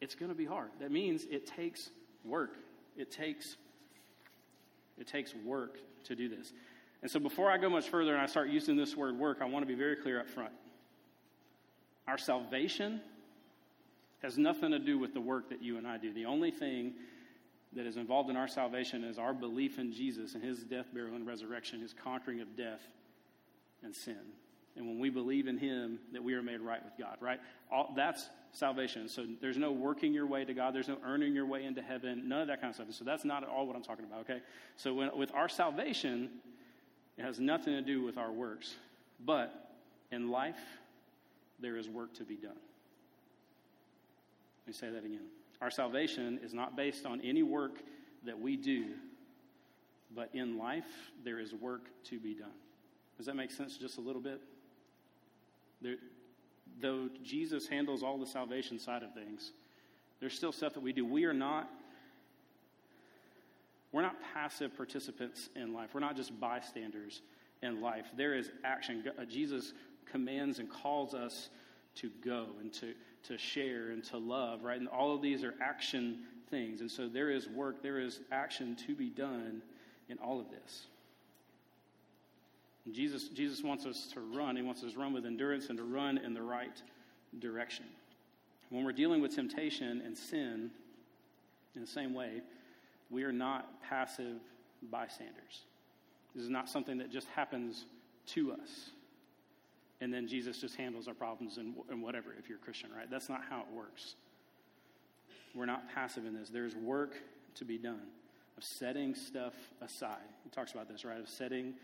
it's 0.00 0.14
going 0.14 0.30
to 0.30 0.36
be 0.36 0.44
hard. 0.44 0.70
That 0.80 0.90
means 0.90 1.24
it 1.30 1.46
takes 1.46 1.90
work. 2.24 2.56
It 2.96 3.10
takes 3.10 3.56
it 4.98 5.06
takes 5.06 5.34
work 5.34 5.78
to 6.04 6.16
do 6.16 6.28
this. 6.28 6.52
And 7.02 7.10
so 7.10 7.20
before 7.20 7.50
I 7.50 7.58
go 7.58 7.68
much 7.68 7.88
further 7.88 8.14
and 8.14 8.22
I 8.22 8.26
start 8.26 8.48
using 8.48 8.76
this 8.76 8.96
word 8.96 9.18
work, 9.18 9.38
I 9.42 9.44
want 9.44 9.62
to 9.62 9.66
be 9.66 9.74
very 9.74 9.96
clear 9.96 10.20
up 10.20 10.28
front. 10.28 10.52
Our 12.08 12.18
salvation 12.18 13.00
has 14.22 14.38
nothing 14.38 14.70
to 14.70 14.78
do 14.78 14.98
with 14.98 15.12
the 15.12 15.20
work 15.20 15.50
that 15.50 15.62
you 15.62 15.76
and 15.76 15.86
I 15.86 15.98
do. 15.98 16.12
The 16.12 16.24
only 16.24 16.50
thing 16.50 16.94
that 17.76 17.86
is 17.86 17.96
involved 17.96 18.30
in 18.30 18.36
our 18.36 18.48
salvation 18.48 19.04
is 19.04 19.18
our 19.18 19.32
belief 19.32 19.78
in 19.78 19.92
Jesus 19.92 20.34
and 20.34 20.42
his 20.42 20.64
death, 20.64 20.86
burial, 20.92 21.14
and 21.14 21.26
resurrection, 21.26 21.80
his 21.80 21.92
conquering 21.92 22.40
of 22.40 22.56
death 22.56 22.80
and 23.82 23.94
sin. 23.94 24.18
And 24.76 24.86
when 24.86 24.98
we 24.98 25.08
believe 25.08 25.46
in 25.46 25.56
him, 25.56 25.98
that 26.12 26.22
we 26.22 26.34
are 26.34 26.42
made 26.42 26.60
right 26.60 26.82
with 26.84 26.94
God, 26.98 27.16
right? 27.20 27.40
All, 27.70 27.92
that's 27.96 28.28
salvation. 28.52 29.08
So 29.08 29.24
there's 29.40 29.56
no 29.56 29.72
working 29.72 30.12
your 30.12 30.26
way 30.26 30.44
to 30.44 30.52
God. 30.52 30.74
There's 30.74 30.88
no 30.88 30.98
earning 31.04 31.34
your 31.34 31.46
way 31.46 31.64
into 31.64 31.80
heaven. 31.82 32.28
None 32.28 32.42
of 32.42 32.48
that 32.48 32.60
kind 32.60 32.70
of 32.70 32.74
stuff. 32.74 32.88
So 32.92 33.04
that's 33.04 33.24
not 33.24 33.42
at 33.42 33.48
all 33.48 33.66
what 33.66 33.76
I'm 33.76 33.82
talking 33.82 34.04
about, 34.04 34.20
okay? 34.20 34.40
So 34.76 34.92
when, 34.92 35.16
with 35.16 35.32
our 35.34 35.48
salvation, 35.48 36.30
it 37.16 37.22
has 37.22 37.40
nothing 37.40 37.74
to 37.74 37.82
do 37.82 38.02
with 38.02 38.18
our 38.18 38.30
works. 38.30 38.74
But 39.24 39.70
in 40.10 40.30
life, 40.30 40.60
there 41.58 41.76
is 41.76 41.88
work 41.88 42.14
to 42.14 42.24
be 42.24 42.36
done. 42.36 42.52
Let 44.66 44.66
me 44.66 44.72
say 44.72 44.90
that 44.90 45.04
again. 45.04 45.26
Our 45.60 45.70
salvation 45.70 46.40
is 46.42 46.52
not 46.52 46.76
based 46.76 47.06
on 47.06 47.20
any 47.22 47.42
work 47.42 47.82
that 48.24 48.38
we 48.38 48.56
do, 48.56 48.86
but 50.14 50.30
in 50.34 50.58
life, 50.58 50.84
there 51.24 51.38
is 51.38 51.54
work 51.54 51.88
to 52.04 52.18
be 52.18 52.34
done. 52.34 52.48
Does 53.16 53.26
that 53.26 53.36
make 53.36 53.50
sense 53.50 53.76
just 53.76 53.98
a 53.98 54.00
little 54.00 54.20
bit? 54.20 54.40
There, 55.80 55.96
though 56.80 57.08
Jesus 57.22 57.66
handles 57.66 58.02
all 58.02 58.18
the 58.18 58.26
salvation 58.26 58.78
side 58.78 59.02
of 59.02 59.14
things, 59.14 59.52
there's 60.20 60.34
still 60.34 60.52
stuff 60.52 60.74
that 60.74 60.82
we 60.82 60.92
do. 60.92 61.04
We 61.04 61.24
are 61.24 61.34
not 61.34 61.70
we're 63.92 64.02
not 64.02 64.16
passive 64.34 64.76
participants 64.76 65.48
in 65.56 65.72
life. 65.72 65.90
We're 65.94 66.00
not 66.00 66.16
just 66.16 66.38
bystanders 66.38 67.22
in 67.62 67.80
life. 67.80 68.04
There 68.14 68.34
is 68.34 68.50
action. 68.62 69.02
Uh, 69.18 69.24
Jesus 69.24 69.72
commands 70.04 70.58
and 70.58 70.70
calls 70.70 71.14
us 71.14 71.48
to 71.94 72.10
go 72.22 72.48
and 72.60 72.70
to 72.74 72.92
to 73.28 73.38
share 73.38 73.90
and 73.90 74.04
to 74.04 74.18
love, 74.18 74.62
right? 74.62 74.78
And 74.78 74.88
all 74.88 75.14
of 75.14 75.22
these 75.22 75.44
are 75.44 75.54
action 75.60 76.20
things. 76.50 76.80
And 76.80 76.90
so 76.90 77.08
there 77.08 77.30
is 77.30 77.48
work, 77.48 77.82
there 77.82 78.00
is 78.00 78.20
action 78.30 78.76
to 78.86 78.94
be 78.94 79.08
done 79.08 79.62
in 80.08 80.18
all 80.18 80.40
of 80.40 80.50
this. 80.50 80.86
And 82.84 82.94
Jesus, 82.94 83.28
Jesus 83.28 83.62
wants 83.62 83.84
us 83.84 84.08
to 84.14 84.20
run. 84.20 84.56
He 84.56 84.62
wants 84.62 84.84
us 84.84 84.92
to 84.92 84.98
run 84.98 85.12
with 85.12 85.26
endurance 85.26 85.68
and 85.68 85.78
to 85.78 85.84
run 85.84 86.18
in 86.18 86.34
the 86.34 86.42
right 86.42 86.80
direction. 87.40 87.84
When 88.70 88.84
we're 88.84 88.92
dealing 88.92 89.20
with 89.20 89.34
temptation 89.34 90.02
and 90.04 90.16
sin, 90.16 90.70
in 91.74 91.80
the 91.80 91.86
same 91.86 92.14
way, 92.14 92.40
we 93.10 93.22
are 93.24 93.32
not 93.32 93.80
passive 93.82 94.38
bystanders. 94.90 95.64
This 96.34 96.44
is 96.44 96.50
not 96.50 96.68
something 96.68 96.98
that 96.98 97.10
just 97.10 97.28
happens 97.28 97.84
to 98.28 98.52
us. 98.52 98.90
And 100.00 100.12
then 100.12 100.28
Jesus 100.28 100.58
just 100.58 100.76
handles 100.76 101.08
our 101.08 101.14
problems 101.14 101.58
and, 101.58 101.74
and 101.90 102.02
whatever, 102.02 102.34
if 102.38 102.48
you're 102.48 102.58
a 102.58 102.60
Christian, 102.60 102.90
right? 102.96 103.10
That's 103.10 103.28
not 103.28 103.42
how 103.48 103.60
it 103.60 103.66
works. 103.74 104.14
We're 105.54 105.66
not 105.66 105.88
passive 105.94 106.26
in 106.26 106.34
this. 106.34 106.50
There's 106.50 106.76
work 106.76 107.14
to 107.54 107.64
be 107.64 107.78
done 107.78 108.02
of 108.56 108.64
setting 108.64 109.14
stuff 109.14 109.54
aside. 109.82 110.16
He 110.44 110.50
talks 110.50 110.72
about 110.72 110.88
this, 110.88 111.04
right? 111.04 111.18
Of 111.18 111.28
setting 111.28 111.74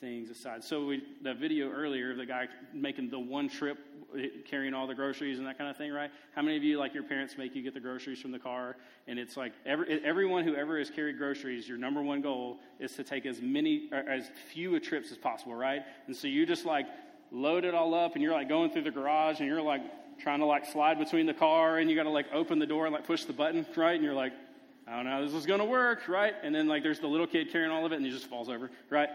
things 0.00 0.30
aside. 0.30 0.64
So 0.64 0.86
we, 0.86 1.02
the 1.22 1.34
video 1.34 1.70
earlier 1.70 2.12
of 2.12 2.16
the 2.16 2.26
guy 2.26 2.46
making 2.72 3.10
the 3.10 3.18
one 3.18 3.48
trip, 3.48 3.78
carrying 4.48 4.74
all 4.74 4.86
the 4.86 4.94
groceries 4.94 5.38
and 5.38 5.46
that 5.46 5.58
kind 5.58 5.70
of 5.70 5.76
thing, 5.76 5.92
right? 5.92 6.10
How 6.34 6.42
many 6.42 6.56
of 6.56 6.64
you, 6.64 6.78
like 6.78 6.94
your 6.94 7.02
parents, 7.02 7.36
make 7.36 7.54
you 7.54 7.62
get 7.62 7.74
the 7.74 7.80
groceries 7.80 8.20
from 8.20 8.32
the 8.32 8.38
car? 8.38 8.76
And 9.06 9.18
it's 9.18 9.36
like 9.36 9.52
every, 9.66 10.02
everyone 10.04 10.44
who 10.44 10.56
ever 10.56 10.78
has 10.78 10.90
carried 10.90 11.18
groceries, 11.18 11.68
your 11.68 11.78
number 11.78 12.02
one 12.02 12.20
goal 12.20 12.58
is 12.78 12.92
to 12.96 13.04
take 13.04 13.26
as 13.26 13.40
many, 13.40 13.90
as 13.92 14.30
few 14.52 14.78
trips 14.80 15.12
as 15.12 15.18
possible, 15.18 15.54
right? 15.54 15.82
And 16.06 16.16
so 16.16 16.26
you 16.26 16.46
just 16.46 16.64
like 16.64 16.86
load 17.30 17.64
it 17.64 17.74
all 17.74 17.94
up, 17.94 18.14
and 18.14 18.22
you're 18.22 18.32
like 18.32 18.48
going 18.48 18.70
through 18.70 18.82
the 18.82 18.90
garage, 18.90 19.38
and 19.38 19.48
you're 19.48 19.62
like 19.62 19.82
trying 20.20 20.40
to 20.40 20.46
like 20.46 20.66
slide 20.66 20.98
between 20.98 21.26
the 21.26 21.34
car, 21.34 21.78
and 21.78 21.90
you 21.90 21.96
got 21.96 22.04
to 22.04 22.10
like 22.10 22.26
open 22.32 22.58
the 22.58 22.66
door 22.66 22.86
and 22.86 22.94
like 22.94 23.06
push 23.06 23.24
the 23.24 23.32
button, 23.32 23.66
right? 23.76 23.94
And 23.94 24.04
you're 24.04 24.14
like, 24.14 24.32
I 24.86 24.96
don't 24.96 25.04
know 25.04 25.24
this 25.24 25.34
is 25.34 25.46
going 25.46 25.60
to 25.60 25.66
work, 25.66 26.08
right? 26.08 26.34
And 26.42 26.54
then 26.54 26.66
like 26.66 26.82
there's 26.82 27.00
the 27.00 27.06
little 27.06 27.26
kid 27.26 27.52
carrying 27.52 27.70
all 27.70 27.86
of 27.86 27.92
it, 27.92 27.96
and 27.96 28.04
he 28.04 28.10
just 28.10 28.26
falls 28.26 28.48
over, 28.48 28.70
right? 28.90 29.08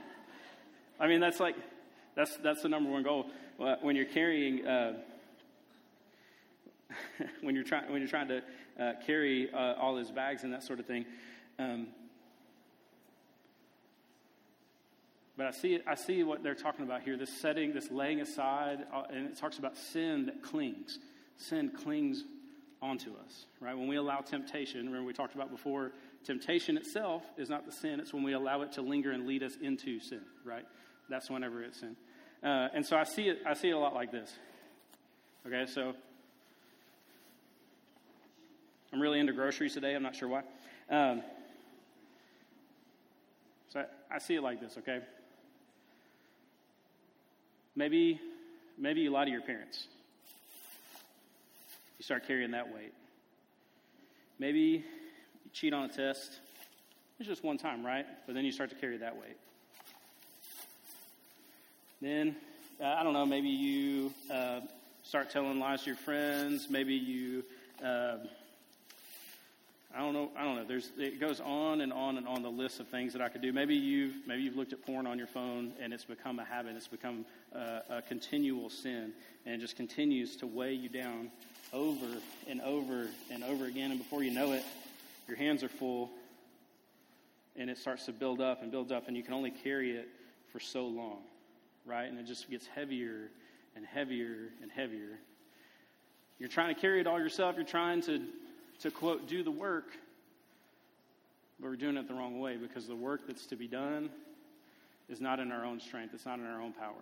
I 1.00 1.06
mean, 1.06 1.20
that's 1.20 1.40
like, 1.40 1.56
that's, 2.14 2.36
that's 2.38 2.62
the 2.62 2.68
number 2.68 2.90
one 2.90 3.02
goal. 3.02 3.26
When 3.82 3.96
you're 3.96 4.06
carrying, 4.06 4.66
uh, 4.66 4.94
when, 7.42 7.54
you're 7.54 7.64
trying, 7.64 7.90
when 7.90 8.00
you're 8.00 8.08
trying 8.08 8.28
to 8.28 8.42
uh, 8.80 8.92
carry 9.06 9.52
uh, 9.52 9.74
all 9.74 9.96
his 9.96 10.10
bags 10.10 10.44
and 10.44 10.52
that 10.52 10.62
sort 10.62 10.80
of 10.80 10.86
thing. 10.86 11.04
Um, 11.58 11.88
but 15.36 15.46
I 15.46 15.50
see, 15.50 15.78
I 15.86 15.94
see 15.94 16.22
what 16.22 16.42
they're 16.42 16.54
talking 16.54 16.84
about 16.84 17.02
here 17.02 17.16
this 17.16 17.40
setting, 17.40 17.74
this 17.74 17.90
laying 17.90 18.20
aside, 18.20 18.86
uh, 18.92 19.02
and 19.10 19.26
it 19.26 19.38
talks 19.38 19.58
about 19.58 19.76
sin 19.76 20.26
that 20.26 20.42
clings. 20.42 20.98
Sin 21.36 21.70
clings 21.70 22.24
onto 22.80 23.10
us, 23.10 23.46
right? 23.60 23.76
When 23.76 23.88
we 23.88 23.96
allow 23.96 24.20
temptation, 24.20 24.86
remember 24.86 25.06
we 25.06 25.12
talked 25.12 25.34
about 25.34 25.50
before, 25.50 25.92
temptation 26.24 26.76
itself 26.78 27.22
is 27.36 27.50
not 27.50 27.66
the 27.66 27.72
sin, 27.72 28.00
it's 28.00 28.14
when 28.14 28.22
we 28.22 28.32
allow 28.32 28.62
it 28.62 28.72
to 28.72 28.82
linger 28.82 29.12
and 29.12 29.26
lead 29.26 29.42
us 29.42 29.56
into 29.60 30.00
sin, 30.00 30.22
right? 30.44 30.64
That's 31.10 31.28
whenever 31.28 31.62
it's 31.62 31.80
sin. 31.80 31.96
Uh, 32.42 32.68
and 32.74 32.84
so 32.84 32.96
I 32.96 33.04
see 33.04 33.28
it, 33.28 33.38
I 33.46 33.54
see 33.54 33.68
it 33.68 33.72
a 33.72 33.78
lot 33.78 33.94
like 33.94 34.10
this. 34.10 34.32
Okay, 35.46 35.66
so 35.66 35.94
I'm 38.92 39.00
really 39.00 39.20
into 39.20 39.32
groceries 39.32 39.74
today. 39.74 39.94
I'm 39.94 40.02
not 40.02 40.16
sure 40.16 40.28
why. 40.28 40.42
Um, 40.90 41.22
so 43.68 43.80
I, 43.80 44.16
I 44.16 44.18
see 44.18 44.34
it 44.34 44.42
like 44.42 44.60
this, 44.60 44.76
okay? 44.78 45.00
Maybe, 47.76 48.18
maybe 48.78 49.02
you 49.02 49.10
lie 49.10 49.26
to 49.26 49.30
your 49.30 49.42
parents. 49.42 49.86
You 51.98 52.04
start 52.04 52.26
carrying 52.26 52.52
that 52.52 52.72
weight. 52.72 52.94
Maybe 54.38 54.60
you 54.60 54.82
cheat 55.52 55.74
on 55.74 55.84
a 55.84 55.88
test. 55.88 56.32
It's 57.18 57.28
just 57.28 57.44
one 57.44 57.58
time, 57.58 57.84
right? 57.84 58.06
But 58.26 58.34
then 58.34 58.44
you 58.44 58.52
start 58.52 58.70
to 58.70 58.76
carry 58.76 58.96
that 58.98 59.14
weight. 59.16 59.36
Then, 62.00 62.36
uh, 62.80 62.86
I 62.86 63.02
don't 63.02 63.12
know, 63.12 63.24
maybe 63.24 63.48
you 63.48 64.12
uh, 64.30 64.60
start 65.02 65.30
telling 65.30 65.58
lies 65.58 65.82
to 65.82 65.90
your 65.90 65.96
friends. 65.96 66.68
Maybe 66.68 66.94
you, 66.94 67.44
uh, 67.82 68.18
I 69.96 70.00
don't 70.00 70.12
know, 70.12 70.30
I 70.36 70.44
don't 70.44 70.56
know. 70.56 70.64
There's, 70.64 70.92
it 70.98 71.18
goes 71.18 71.40
on 71.40 71.80
and 71.80 71.92
on 71.92 72.18
and 72.18 72.28
on 72.28 72.42
the 72.42 72.50
list 72.50 72.80
of 72.80 72.88
things 72.88 73.12
that 73.14 73.22
I 73.22 73.28
could 73.28 73.40
do. 73.40 73.52
Maybe 73.52 73.74
you've, 73.74 74.14
maybe 74.26 74.42
you've 74.42 74.56
looked 74.56 74.72
at 74.72 74.84
porn 74.84 75.06
on 75.06 75.16
your 75.16 75.26
phone 75.26 75.72
and 75.80 75.92
it's 75.92 76.04
become 76.04 76.38
a 76.38 76.44
habit. 76.44 76.76
It's 76.76 76.86
become 76.86 77.24
a, 77.52 77.80
a 77.90 78.02
continual 78.02 78.68
sin 78.68 79.12
and 79.46 79.54
it 79.54 79.58
just 79.58 79.76
continues 79.76 80.36
to 80.36 80.46
weigh 80.46 80.74
you 80.74 80.88
down 80.88 81.30
over 81.72 82.06
and 82.46 82.60
over 82.60 83.08
and 83.30 83.42
over 83.44 83.64
again. 83.64 83.90
And 83.90 83.98
before 83.98 84.22
you 84.22 84.30
know 84.30 84.52
it, 84.52 84.64
your 85.26 85.36
hands 85.36 85.62
are 85.62 85.68
full 85.68 86.10
and 87.56 87.70
it 87.70 87.78
starts 87.78 88.04
to 88.04 88.12
build 88.12 88.42
up 88.42 88.62
and 88.62 88.70
build 88.70 88.92
up, 88.92 89.08
and 89.08 89.16
you 89.16 89.22
can 89.22 89.32
only 89.32 89.50
carry 89.50 89.92
it 89.92 90.08
for 90.52 90.60
so 90.60 90.86
long 90.86 91.20
right? 91.86 92.10
And 92.10 92.18
it 92.18 92.26
just 92.26 92.50
gets 92.50 92.66
heavier 92.66 93.30
and 93.76 93.86
heavier 93.86 94.50
and 94.60 94.70
heavier. 94.70 95.18
You're 96.38 96.48
trying 96.48 96.74
to 96.74 96.80
carry 96.80 97.00
it 97.00 97.06
all 97.06 97.18
yourself. 97.18 97.56
You're 97.56 97.64
trying 97.64 98.02
to, 98.02 98.20
to 98.80 98.90
quote, 98.90 99.28
do 99.28 99.42
the 99.42 99.50
work. 99.50 99.86
But 101.60 101.70
we're 101.70 101.76
doing 101.76 101.96
it 101.96 102.08
the 102.08 102.14
wrong 102.14 102.38
way 102.38 102.56
because 102.56 102.86
the 102.86 102.96
work 102.96 103.22
that's 103.26 103.46
to 103.46 103.56
be 103.56 103.66
done 103.66 104.10
is 105.08 105.20
not 105.20 105.40
in 105.40 105.52
our 105.52 105.64
own 105.64 105.80
strength, 105.80 106.12
it's 106.14 106.26
not 106.26 106.38
in 106.38 106.46
our 106.46 106.60
own 106.60 106.72
power. 106.72 106.92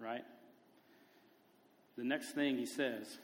Right? 0.00 0.24
The 1.98 2.04
next 2.04 2.32
thing 2.32 2.56
he 2.56 2.66
says, 2.66 3.18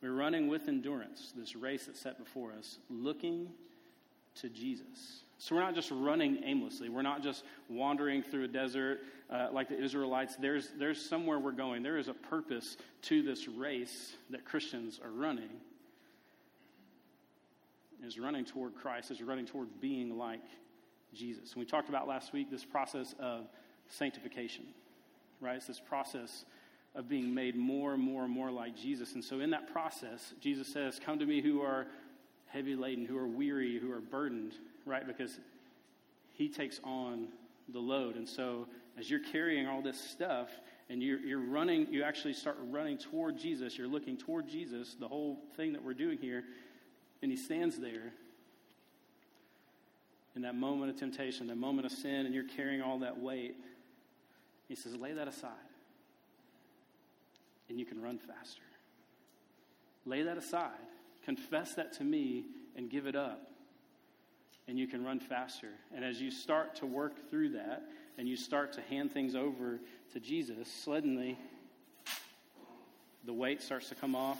we're 0.00 0.12
running 0.12 0.48
with 0.48 0.68
endurance 0.68 1.32
this 1.36 1.56
race 1.56 1.86
that's 1.86 2.00
set 2.00 2.18
before 2.18 2.52
us, 2.52 2.78
looking 2.88 3.48
to 4.40 4.48
Jesus. 4.48 5.22
So 5.38 5.54
we're 5.54 5.62
not 5.62 5.74
just 5.74 5.90
running 5.90 6.42
aimlessly. 6.44 6.88
We're 6.88 7.02
not 7.02 7.22
just 7.22 7.44
wandering 7.68 8.22
through 8.22 8.44
a 8.44 8.48
desert 8.48 9.00
uh, 9.30 9.48
like 9.52 9.68
the 9.68 9.78
Israelites. 9.78 10.36
There's, 10.36 10.70
there's 10.78 11.00
somewhere 11.00 11.38
we're 11.38 11.52
going. 11.52 11.82
There 11.82 11.98
is 11.98 12.08
a 12.08 12.14
purpose 12.14 12.76
to 13.02 13.22
this 13.22 13.48
race 13.48 14.14
that 14.30 14.44
Christians 14.44 15.00
are 15.02 15.10
running. 15.10 15.50
Is 18.04 18.18
running 18.18 18.44
toward 18.44 18.76
Christ, 18.76 19.10
is 19.10 19.20
running 19.20 19.44
toward 19.44 19.80
being 19.80 20.16
like 20.16 20.44
Jesus. 21.12 21.52
And 21.52 21.60
we 21.60 21.66
talked 21.66 21.88
about 21.88 22.06
last 22.06 22.32
week 22.32 22.50
this 22.50 22.64
process 22.64 23.14
of 23.18 23.46
sanctification, 23.88 24.64
right? 25.40 25.56
It's 25.56 25.66
this 25.66 25.80
process 25.80 26.44
of 26.94 27.08
being 27.08 27.34
made 27.34 27.56
more 27.56 27.94
and 27.94 28.02
more 28.02 28.24
and 28.24 28.32
more 28.32 28.50
like 28.50 28.76
Jesus. 28.76 29.14
And 29.14 29.24
so 29.24 29.40
in 29.40 29.50
that 29.50 29.72
process, 29.72 30.32
Jesus 30.40 30.68
says, 30.68 31.00
Come 31.04 31.18
to 31.18 31.26
me 31.26 31.42
who 31.42 31.60
are 31.60 31.86
heavy 32.46 32.76
laden, 32.76 33.04
who 33.04 33.18
are 33.18 33.26
weary, 33.26 33.78
who 33.78 33.90
are 33.90 34.00
burdened, 34.00 34.54
right? 34.86 35.06
Because 35.06 35.38
he 36.34 36.48
takes 36.48 36.80
on 36.84 37.28
the 37.68 37.78
load. 37.78 38.16
And 38.16 38.28
so 38.28 38.66
as 38.98 39.10
you're 39.10 39.20
carrying 39.20 39.66
all 39.66 39.80
this 39.80 40.00
stuff 40.00 40.48
and 40.88 41.02
you're, 41.02 41.20
you're 41.20 41.38
running, 41.38 41.86
you 41.92 42.02
actually 42.02 42.32
start 42.32 42.56
running 42.62 42.98
toward 42.98 43.38
Jesus, 43.38 43.76
you're 43.78 43.88
looking 43.88 44.16
toward 44.16 44.48
Jesus, 44.48 44.96
the 44.98 45.08
whole 45.08 45.38
thing 45.56 45.72
that 45.72 45.84
we're 45.84 45.94
doing 45.94 46.18
here, 46.18 46.44
and 47.22 47.30
he 47.30 47.36
stands 47.36 47.78
there 47.78 48.12
in 50.34 50.42
that 50.42 50.54
moment 50.54 50.90
of 50.90 50.98
temptation, 50.98 51.46
that 51.48 51.56
moment 51.56 51.86
of 51.86 51.92
sin, 51.92 52.26
and 52.26 52.34
you're 52.34 52.48
carrying 52.56 52.80
all 52.80 52.98
that 53.00 53.18
weight. 53.18 53.56
He 54.68 54.74
says, 54.74 54.94
lay 54.94 55.12
that 55.12 55.28
aside, 55.28 55.50
and 57.68 57.78
you 57.78 57.84
can 57.84 58.00
run 58.00 58.18
faster. 58.18 58.62
Lay 60.06 60.22
that 60.22 60.38
aside, 60.38 60.70
confess 61.24 61.74
that 61.74 61.92
to 61.94 62.04
me, 62.04 62.44
and 62.76 62.88
give 62.88 63.06
it 63.06 63.16
up 63.16 63.48
and 64.68 64.78
you 64.78 64.86
can 64.86 65.02
run 65.02 65.18
faster. 65.18 65.70
And 65.94 66.04
as 66.04 66.20
you 66.20 66.30
start 66.30 66.76
to 66.76 66.86
work 66.86 67.30
through 67.30 67.50
that 67.50 67.82
and 68.18 68.28
you 68.28 68.36
start 68.36 68.72
to 68.74 68.80
hand 68.82 69.12
things 69.12 69.34
over 69.34 69.78
to 70.12 70.20
Jesus, 70.20 70.68
suddenly 70.68 71.38
the 73.24 73.32
weight 73.32 73.62
starts 73.62 73.88
to 73.88 73.94
come 73.94 74.14
off. 74.14 74.38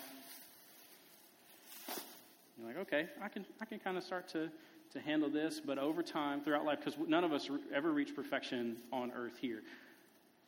You're 2.58 2.66
like, 2.66 2.78
okay, 2.78 3.06
I 3.22 3.28
can, 3.28 3.46
I 3.60 3.64
can 3.64 3.78
kind 3.78 3.96
of 3.96 4.02
start 4.02 4.28
to, 4.30 4.50
to 4.92 5.00
handle 5.00 5.30
this, 5.30 5.60
but 5.64 5.78
over 5.78 6.02
time, 6.02 6.42
throughout 6.42 6.64
life, 6.64 6.80
because 6.84 6.98
none 7.06 7.22
of 7.22 7.32
us 7.32 7.48
ever 7.72 7.92
reach 7.92 8.16
perfection 8.16 8.76
on 8.92 9.12
earth 9.12 9.38
here. 9.40 9.62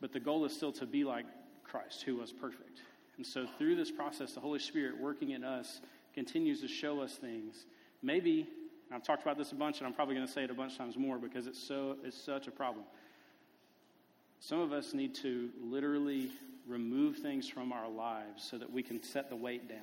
But 0.00 0.12
the 0.12 0.20
goal 0.20 0.44
is 0.44 0.52
still 0.52 0.72
to 0.72 0.86
be 0.86 1.04
like 1.04 1.26
Christ, 1.62 2.02
who 2.02 2.16
was 2.16 2.32
perfect. 2.32 2.80
And 3.16 3.24
so 3.24 3.46
through 3.58 3.76
this 3.76 3.90
process, 3.90 4.32
the 4.32 4.40
Holy 4.40 4.58
Spirit 4.58 4.98
working 4.98 5.30
in 5.30 5.44
us 5.44 5.80
continues 6.14 6.60
to 6.62 6.68
show 6.68 7.00
us 7.00 7.14
things. 7.14 7.66
Maybe 8.02 8.48
I've 8.92 9.04
talked 9.04 9.22
about 9.22 9.38
this 9.38 9.52
a 9.52 9.54
bunch, 9.54 9.78
and 9.78 9.86
I'm 9.86 9.92
probably 9.92 10.16
going 10.16 10.26
to 10.26 10.32
say 10.32 10.42
it 10.42 10.50
a 10.50 10.54
bunch 10.54 10.72
of 10.72 10.78
times 10.78 10.96
more 10.96 11.18
because 11.18 11.46
it's 11.46 11.62
so 11.62 11.96
it's 12.02 12.20
such 12.20 12.48
a 12.48 12.50
problem. 12.50 12.84
Some 14.40 14.60
of 14.60 14.72
us 14.72 14.94
need 14.94 15.14
to 15.16 15.50
literally 15.62 16.30
remove 16.66 17.18
things 17.18 17.48
from 17.48 17.72
our 17.72 17.88
lives 17.88 18.42
so 18.48 18.58
that 18.58 18.72
we 18.72 18.82
can 18.82 19.02
set 19.02 19.28
the 19.28 19.36
weight 19.36 19.68
down, 19.68 19.78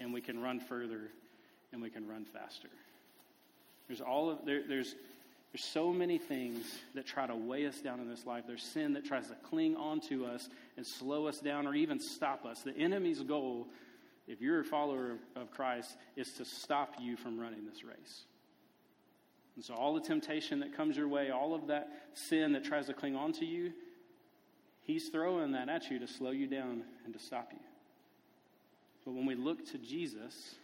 and 0.00 0.12
we 0.12 0.20
can 0.20 0.40
run 0.42 0.60
further, 0.60 1.00
and 1.72 1.82
we 1.82 1.90
can 1.90 2.08
run 2.08 2.24
faster. 2.24 2.68
There's 3.88 4.00
all 4.00 4.30
of 4.30 4.44
there, 4.44 4.62
there's 4.66 4.94
there's 5.52 5.64
so 5.64 5.92
many 5.92 6.18
things 6.18 6.66
that 6.94 7.06
try 7.06 7.28
to 7.28 7.34
weigh 7.36 7.66
us 7.66 7.80
down 7.80 8.00
in 8.00 8.08
this 8.08 8.26
life. 8.26 8.42
There's 8.46 8.62
sin 8.62 8.94
that 8.94 9.04
tries 9.04 9.28
to 9.28 9.36
cling 9.36 9.76
onto 9.76 10.24
us 10.24 10.48
and 10.76 10.84
slow 10.84 11.28
us 11.28 11.38
down 11.38 11.68
or 11.68 11.74
even 11.76 12.00
stop 12.00 12.44
us. 12.44 12.62
The 12.62 12.76
enemy's 12.76 13.20
goal 13.20 13.68
if 14.26 14.40
you're 14.40 14.60
a 14.60 14.64
follower 14.64 15.18
of 15.36 15.50
Christ, 15.50 15.96
is 16.16 16.32
to 16.34 16.44
stop 16.44 16.94
you 17.00 17.16
from 17.16 17.38
running 17.38 17.66
this 17.66 17.84
race. 17.84 18.24
And 19.56 19.64
so, 19.64 19.74
all 19.74 19.94
the 19.94 20.00
temptation 20.00 20.60
that 20.60 20.76
comes 20.76 20.96
your 20.96 21.08
way, 21.08 21.30
all 21.30 21.54
of 21.54 21.68
that 21.68 21.88
sin 22.14 22.52
that 22.52 22.64
tries 22.64 22.86
to 22.86 22.94
cling 22.94 23.14
on 23.14 23.32
to 23.34 23.44
you, 23.44 23.72
He's 24.82 25.08
throwing 25.08 25.52
that 25.52 25.68
at 25.68 25.90
you 25.90 25.98
to 26.00 26.06
slow 26.06 26.30
you 26.30 26.46
down 26.46 26.82
and 27.04 27.14
to 27.14 27.20
stop 27.20 27.50
you. 27.52 27.60
But 29.04 29.14
when 29.14 29.26
we 29.26 29.34
look 29.34 29.66
to 29.72 29.78
Jesus, 29.78 30.56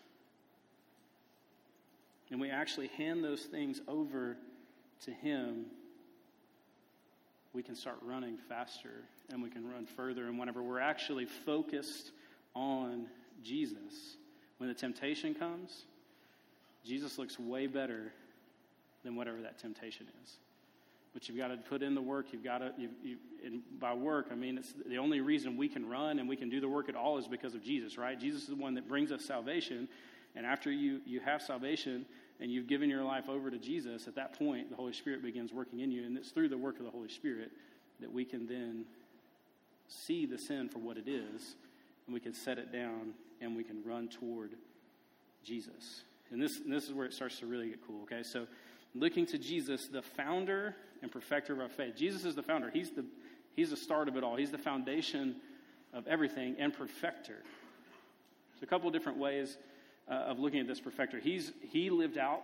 and 2.31 2.41
we 2.41 2.51
actually 2.51 2.89
hand 2.89 3.25
those 3.25 3.43
things 3.43 3.81
over 3.89 4.37
to 5.05 5.11
Him, 5.11 5.67
we 7.53 7.63
can 7.63 7.75
start 7.75 7.97
running 8.03 8.39
faster 8.49 9.03
and 9.31 9.43
we 9.43 9.51
can 9.51 9.69
run 9.69 9.87
further. 9.87 10.27
And 10.27 10.39
whenever 10.39 10.63
we're 10.63 10.81
actually 10.81 11.27
focused 11.27 12.13
on 12.55 13.07
Jesus, 13.43 14.17
when 14.59 14.69
the 14.69 14.75
temptation 14.75 15.35
comes, 15.35 15.85
Jesus 16.85 17.19
looks 17.19 17.39
way 17.39 17.67
better 17.67 18.13
than 19.05 19.17
whatever 19.17 19.41
that 19.43 19.59
temptation 19.59 20.07
is. 20.23 20.37
But 21.13 21.29
you've 21.29 21.39
got 21.39 21.49
to 21.49 21.57
put 21.57 21.83
in 21.83 21.95
the 21.95 22.03
work. 22.03 22.27
You've 22.33 22.45
got 22.45 22.59
to, 22.59 22.73
you, 22.79 22.89
you, 23.03 23.17
and 23.45 23.63
by 23.81 23.95
work, 23.95 24.29
I 24.31 24.37
mean, 24.37 24.59
it's 24.59 24.73
the 24.87 24.99
only 24.99 25.21
reason 25.21 25.57
we 25.57 25.69
can 25.69 25.89
run 25.89 26.19
and 26.19 26.29
we 26.29 26.37
can 26.37 26.49
do 26.49 26.61
the 26.61 26.69
work 26.69 26.89
at 26.89 26.95
all 26.95 27.19
is 27.19 27.27
because 27.27 27.55
of 27.55 27.65
Jesus, 27.65 27.99
right? 27.99 28.19
Jesus 28.19 28.43
is 28.43 28.49
the 28.49 28.55
one 28.55 28.75
that 28.75 28.89
brings 28.89 29.11
us 29.11 29.25
salvation. 29.25 29.89
And 30.37 30.47
after 30.47 30.71
you, 30.71 31.01
you 31.05 31.19
have 31.21 31.43
salvation 31.43 32.07
and 32.39 32.51
you've 32.51 32.69
given 32.69 32.89
your 32.89 33.03
life 33.03 33.29
over 33.29 33.51
to 33.51 33.59
Jesus, 33.59 34.07
at 34.07 34.15
that 34.15 34.39
point, 34.39 34.71
the 34.71 34.77
Holy 34.77 34.93
Spirit 34.93 35.23
begins 35.23 35.53
working 35.53 35.81
in 35.81 35.91
you. 35.91 36.05
And 36.05 36.17
it's 36.17 36.31
through 36.31 36.49
the 36.49 36.59
work 36.59 36.79
of 36.79 36.85
the 36.85 36.91
Holy 36.91 37.09
Spirit 37.09 37.51
that 38.01 38.13
we 38.13 38.25
can 38.25 38.47
then 38.47 38.85
see 39.89 40.27
the 40.27 40.39
sin 40.39 40.69
for 40.69 40.79
what 40.79 40.97
it 40.97 41.09
is 41.09 41.57
and 42.07 42.15
we 42.15 42.21
can 42.21 42.33
set 42.33 42.59
it 42.59 42.73
down 42.73 43.15
and 43.41 43.57
we 43.57 43.65
can 43.65 43.83
run 43.85 44.09
toward 44.09 44.53
Jesus. 45.45 46.03
And 46.31 46.41
this, 46.41 46.61
and 46.61 46.73
this 46.73 46.85
is 46.85 46.93
where 46.93 47.07
it 47.07 47.13
starts 47.13 47.39
to 47.41 47.47
really 47.47 47.69
get 47.69 47.85
cool, 47.87 48.03
okay? 48.03 48.23
So, 48.23 48.47
looking 48.95 49.27
to 49.27 49.39
Jesus, 49.39 49.87
the 49.89 50.03
founder 50.03 50.75
and 51.03 51.11
perfecter 51.11 51.53
of 51.53 51.61
our 51.61 51.69
faith. 51.69 51.97
Jesus 51.97 52.25
is 52.25 52.35
the 52.35 52.43
founder. 52.43 52.71
He's 52.71 52.91
the, 52.91 53.05
he's 53.55 53.71
the 53.71 53.77
start 53.77 54.09
of 54.09 54.17
it 54.17 54.25
all. 54.25 54.37
He's 54.37 54.51
the 54.51 54.59
foundation 54.59 55.37
of 55.93 56.07
everything 56.07 56.57
and 56.59 56.73
perfecter. 56.73 57.43
So 58.59 58.65
a 58.65 58.67
couple 58.67 58.91
different 58.91 59.19
ways 59.19 59.57
uh, 60.09 60.15
of 60.15 60.39
looking 60.39 60.61
at 60.61 60.67
this 60.67 60.81
perfecter. 60.81 61.19
He's, 61.19 61.53
he 61.63 61.91
lived 61.91 62.19
out 62.19 62.43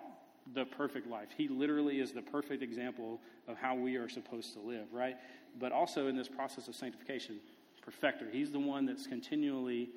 the 0.54 0.64
perfect 0.64 1.08
life. 1.08 1.28
He 1.36 1.48
literally 1.48 2.00
is 2.00 2.12
the 2.12 2.22
perfect 2.22 2.62
example 2.62 3.20
of 3.48 3.56
how 3.56 3.74
we 3.74 3.96
are 3.96 4.08
supposed 4.08 4.54
to 4.54 4.60
live, 4.60 4.86
right? 4.92 5.16
But 5.58 5.72
also 5.72 6.06
in 6.06 6.16
this 6.16 6.28
process 6.28 6.68
of 6.68 6.76
sanctification, 6.76 7.40
perfecter. 7.82 8.26
He's 8.30 8.52
the 8.52 8.58
one 8.58 8.86
that's 8.86 9.06
continually 9.06 9.90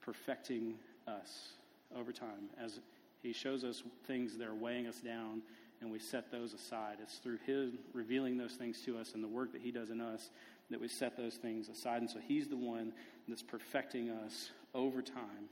perfecting 0.00 0.74
us 1.06 1.52
over 1.96 2.12
time 2.12 2.48
as 2.62 2.80
he 3.22 3.32
shows 3.32 3.64
us 3.64 3.82
things 4.06 4.36
that 4.38 4.46
are 4.46 4.54
weighing 4.54 4.86
us 4.86 5.00
down 5.00 5.42
and 5.80 5.90
we 5.90 5.98
set 5.98 6.30
those 6.30 6.52
aside. 6.52 6.98
It's 7.02 7.16
through 7.16 7.38
His 7.46 7.72
revealing 7.92 8.36
those 8.36 8.54
things 8.54 8.80
to 8.82 8.98
us 8.98 9.14
and 9.14 9.24
the 9.24 9.28
work 9.28 9.52
that 9.52 9.62
He 9.62 9.70
does 9.70 9.90
in 9.90 10.00
us 10.00 10.30
that 10.70 10.80
we 10.80 10.88
set 10.88 11.16
those 11.16 11.34
things 11.34 11.68
aside. 11.68 12.00
And 12.00 12.10
so 12.10 12.18
He's 12.26 12.48
the 12.48 12.56
one 12.56 12.92
that's 13.28 13.42
perfecting 13.42 14.10
us 14.10 14.50
over 14.74 15.02
time 15.02 15.48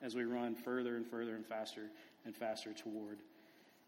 as 0.00 0.14
we 0.14 0.24
run 0.24 0.54
further 0.54 0.96
and 0.96 1.06
further 1.06 1.36
and 1.36 1.46
faster 1.46 1.90
and 2.24 2.34
faster 2.34 2.72
toward 2.72 3.18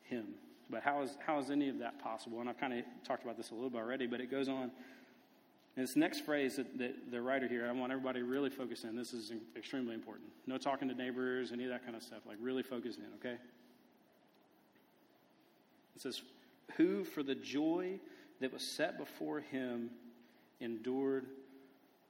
Him. 0.02 0.26
But 0.70 0.82
how 0.82 1.02
is, 1.02 1.16
how 1.26 1.38
is 1.38 1.50
any 1.50 1.68
of 1.68 1.78
that 1.80 1.98
possible? 2.02 2.40
And 2.40 2.48
I've 2.48 2.58
kind 2.58 2.72
of 2.72 2.84
talked 3.06 3.24
about 3.24 3.36
this 3.36 3.50
a 3.50 3.54
little 3.54 3.70
bit 3.70 3.78
already, 3.78 4.06
but 4.06 4.20
it 4.20 4.30
goes 4.30 4.48
on. 4.48 4.70
And 5.76 5.86
this 5.86 5.96
next 5.96 6.20
phrase 6.20 6.56
that, 6.56 6.78
that 6.78 7.10
the 7.10 7.20
writer 7.20 7.48
here, 7.48 7.66
I 7.68 7.72
want 7.72 7.90
everybody 7.90 8.22
really 8.22 8.48
focus 8.48 8.84
in. 8.84 8.94
This 8.96 9.12
is 9.12 9.32
extremely 9.56 9.94
important. 9.94 10.28
No 10.46 10.56
talking 10.56 10.88
to 10.88 10.94
neighbors, 10.94 11.50
any 11.52 11.64
of 11.64 11.70
that 11.70 11.84
kind 11.84 11.96
of 11.96 12.02
stuff. 12.02 12.20
Like, 12.26 12.36
really 12.40 12.62
focus 12.62 12.96
in, 12.96 13.06
okay? 13.18 13.38
It 15.96 16.02
says, 16.02 16.22
Who 16.76 17.04
for 17.04 17.22
the 17.22 17.34
joy 17.34 18.00
that 18.40 18.52
was 18.52 18.62
set 18.62 18.98
before 18.98 19.40
him 19.40 19.90
endured 20.60 21.26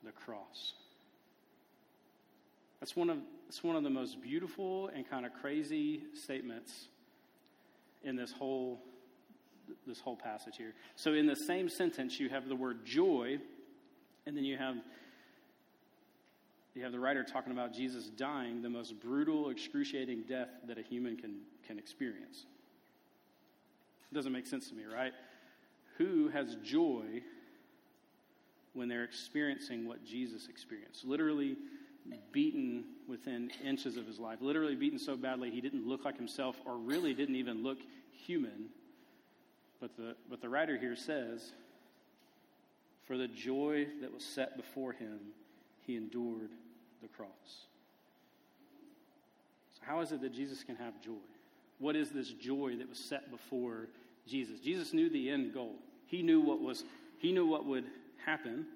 the 0.04 0.12
cross. 0.12 0.74
That's 2.80 2.94
one 2.94 3.10
of, 3.10 3.18
that's 3.46 3.62
one 3.64 3.76
of 3.76 3.82
the 3.82 3.90
most 3.90 4.20
beautiful 4.20 4.88
and 4.88 5.08
kind 5.08 5.24
of 5.24 5.32
crazy 5.40 6.02
statements 6.14 6.88
in 8.02 8.16
this 8.16 8.32
whole, 8.32 8.80
this 9.86 10.00
whole 10.00 10.16
passage 10.16 10.56
here. 10.58 10.74
So, 10.96 11.14
in 11.14 11.26
the 11.26 11.36
same 11.36 11.68
sentence, 11.68 12.20
you 12.20 12.28
have 12.28 12.48
the 12.48 12.56
word 12.56 12.84
joy, 12.84 13.38
and 14.26 14.36
then 14.36 14.44
you 14.44 14.58
have 14.58 14.76
you 16.74 16.82
have 16.82 16.90
the 16.90 16.98
writer 16.98 17.22
talking 17.22 17.52
about 17.52 17.72
Jesus 17.72 18.06
dying 18.06 18.60
the 18.60 18.68
most 18.68 19.00
brutal, 19.00 19.50
excruciating 19.50 20.24
death 20.28 20.48
that 20.66 20.76
a 20.76 20.82
human 20.82 21.16
can, 21.16 21.36
can 21.64 21.78
experience. 21.78 22.46
Doesn't 24.14 24.32
make 24.32 24.46
sense 24.46 24.68
to 24.68 24.74
me, 24.76 24.84
right? 24.84 25.12
Who 25.98 26.28
has 26.28 26.54
joy 26.62 27.22
when 28.72 28.88
they're 28.88 29.02
experiencing 29.02 29.88
what 29.88 30.04
Jesus 30.04 30.46
experienced? 30.48 31.04
Literally 31.04 31.56
beaten 32.30 32.84
within 33.08 33.50
inches 33.64 33.96
of 33.96 34.06
his 34.06 34.20
life, 34.20 34.38
literally 34.40 34.76
beaten 34.76 35.00
so 35.00 35.16
badly 35.16 35.50
he 35.50 35.60
didn't 35.60 35.86
look 35.86 36.04
like 36.04 36.16
himself 36.16 36.56
or 36.64 36.76
really 36.76 37.12
didn't 37.12 37.34
even 37.34 37.64
look 37.64 37.78
human. 38.12 38.66
But 39.80 39.96
the, 39.96 40.14
but 40.30 40.40
the 40.40 40.48
writer 40.48 40.78
here 40.78 40.94
says, 40.94 41.52
For 43.06 43.16
the 43.16 43.26
joy 43.28 43.88
that 44.00 44.14
was 44.14 44.24
set 44.24 44.56
before 44.56 44.92
him, 44.92 45.18
he 45.86 45.96
endured 45.96 46.50
the 47.02 47.08
cross. 47.08 47.66
So, 49.72 49.80
how 49.84 50.00
is 50.00 50.12
it 50.12 50.20
that 50.22 50.32
Jesus 50.32 50.62
can 50.62 50.76
have 50.76 51.02
joy? 51.02 51.12
What 51.78 51.96
is 51.96 52.10
this 52.10 52.28
joy 52.28 52.76
that 52.78 52.88
was 52.88 52.98
set 52.98 53.30
before 53.32 53.88
Jesus. 54.26 54.60
Jesus 54.60 54.92
knew 54.92 55.10
the 55.10 55.30
end 55.30 55.52
goal. 55.52 55.76
He 56.06 56.22
knew 56.22 56.40
what 56.40 56.60
was 56.60 56.84
he 57.18 57.32
knew 57.32 57.46
what 57.46 57.64
would 57.66 57.84
happen 58.24 58.66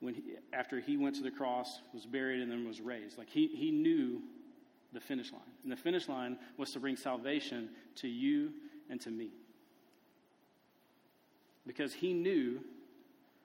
when 0.00 0.14
he, 0.14 0.22
after 0.52 0.80
he 0.80 0.96
went 0.96 1.16
to 1.16 1.22
the 1.22 1.30
cross, 1.30 1.80
was 1.94 2.04
buried, 2.06 2.40
and 2.40 2.50
then 2.50 2.66
was 2.66 2.80
raised. 2.80 3.18
Like 3.18 3.28
he 3.28 3.46
he 3.48 3.70
knew 3.70 4.20
the 4.92 5.00
finish 5.00 5.32
line, 5.32 5.40
and 5.62 5.72
the 5.72 5.76
finish 5.76 6.08
line 6.08 6.36
was 6.56 6.72
to 6.72 6.80
bring 6.80 6.96
salvation 6.96 7.70
to 7.96 8.08
you 8.08 8.52
and 8.90 9.00
to 9.00 9.10
me. 9.10 9.30
Because 11.66 11.92
he 11.94 12.12
knew 12.12 12.60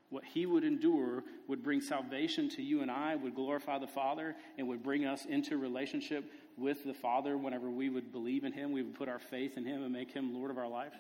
what 0.10 0.24
he 0.24 0.46
would 0.46 0.64
endure 0.64 1.24
would 1.48 1.64
bring 1.64 1.82
salvation 1.82 2.50
to 2.50 2.62
you 2.62 2.82
and 2.82 2.90
I, 2.90 3.16
would 3.16 3.36
glorify 3.36 3.78
the 3.78 3.88
Father, 3.88 4.36
and 4.58 4.68
would 4.68 4.84
bring 4.84 5.06
us 5.06 5.26
into 5.26 5.58
relationship 5.58 6.32
with 6.58 6.84
the 6.84 6.94
Father 6.94 7.38
whenever 7.38 7.70
we 7.70 7.90
would 7.90 8.12
believe 8.12 8.44
in 8.44 8.54
him, 8.54 8.72
we 8.72 8.82
would 8.82 8.96
put 8.96 9.10
our 9.10 9.20
faith 9.20 9.58
in 9.58 9.66
him 9.66 9.84
and 9.84 9.92
make 9.92 10.12
him 10.12 10.34
Lord 10.34 10.50
of 10.50 10.58
our 10.58 10.68
life. 10.68 10.94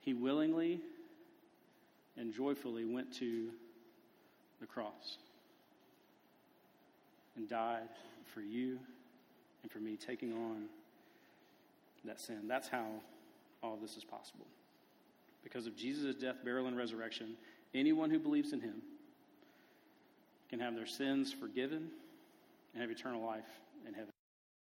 He 0.00 0.14
willingly 0.14 0.80
and 2.16 2.34
joyfully 2.34 2.84
went 2.84 3.12
to 3.18 3.50
the 4.60 4.66
cross 4.66 5.18
and 7.36 7.48
died 7.48 7.88
for 8.34 8.40
you 8.40 8.78
and 9.62 9.70
for 9.70 9.78
me, 9.78 9.96
taking 9.96 10.32
on 10.32 10.64
that 12.04 12.20
sin. 12.20 12.48
That's 12.48 12.68
how 12.68 12.86
all 13.62 13.78
this 13.80 13.96
is 13.96 14.04
possible. 14.04 14.46
Because 15.42 15.66
of 15.66 15.76
Jesus' 15.76 16.14
death, 16.14 16.36
burial, 16.44 16.66
and 16.66 16.76
resurrection, 16.76 17.34
anyone 17.74 18.10
who 18.10 18.18
believes 18.18 18.52
in 18.52 18.60
him 18.60 18.82
can 20.48 20.60
have 20.60 20.74
their 20.74 20.86
sins 20.86 21.32
forgiven 21.32 21.88
and 22.74 22.82
have 22.82 22.90
eternal 22.90 23.24
life 23.24 23.44
in 23.86 23.94
heaven. 23.94 24.10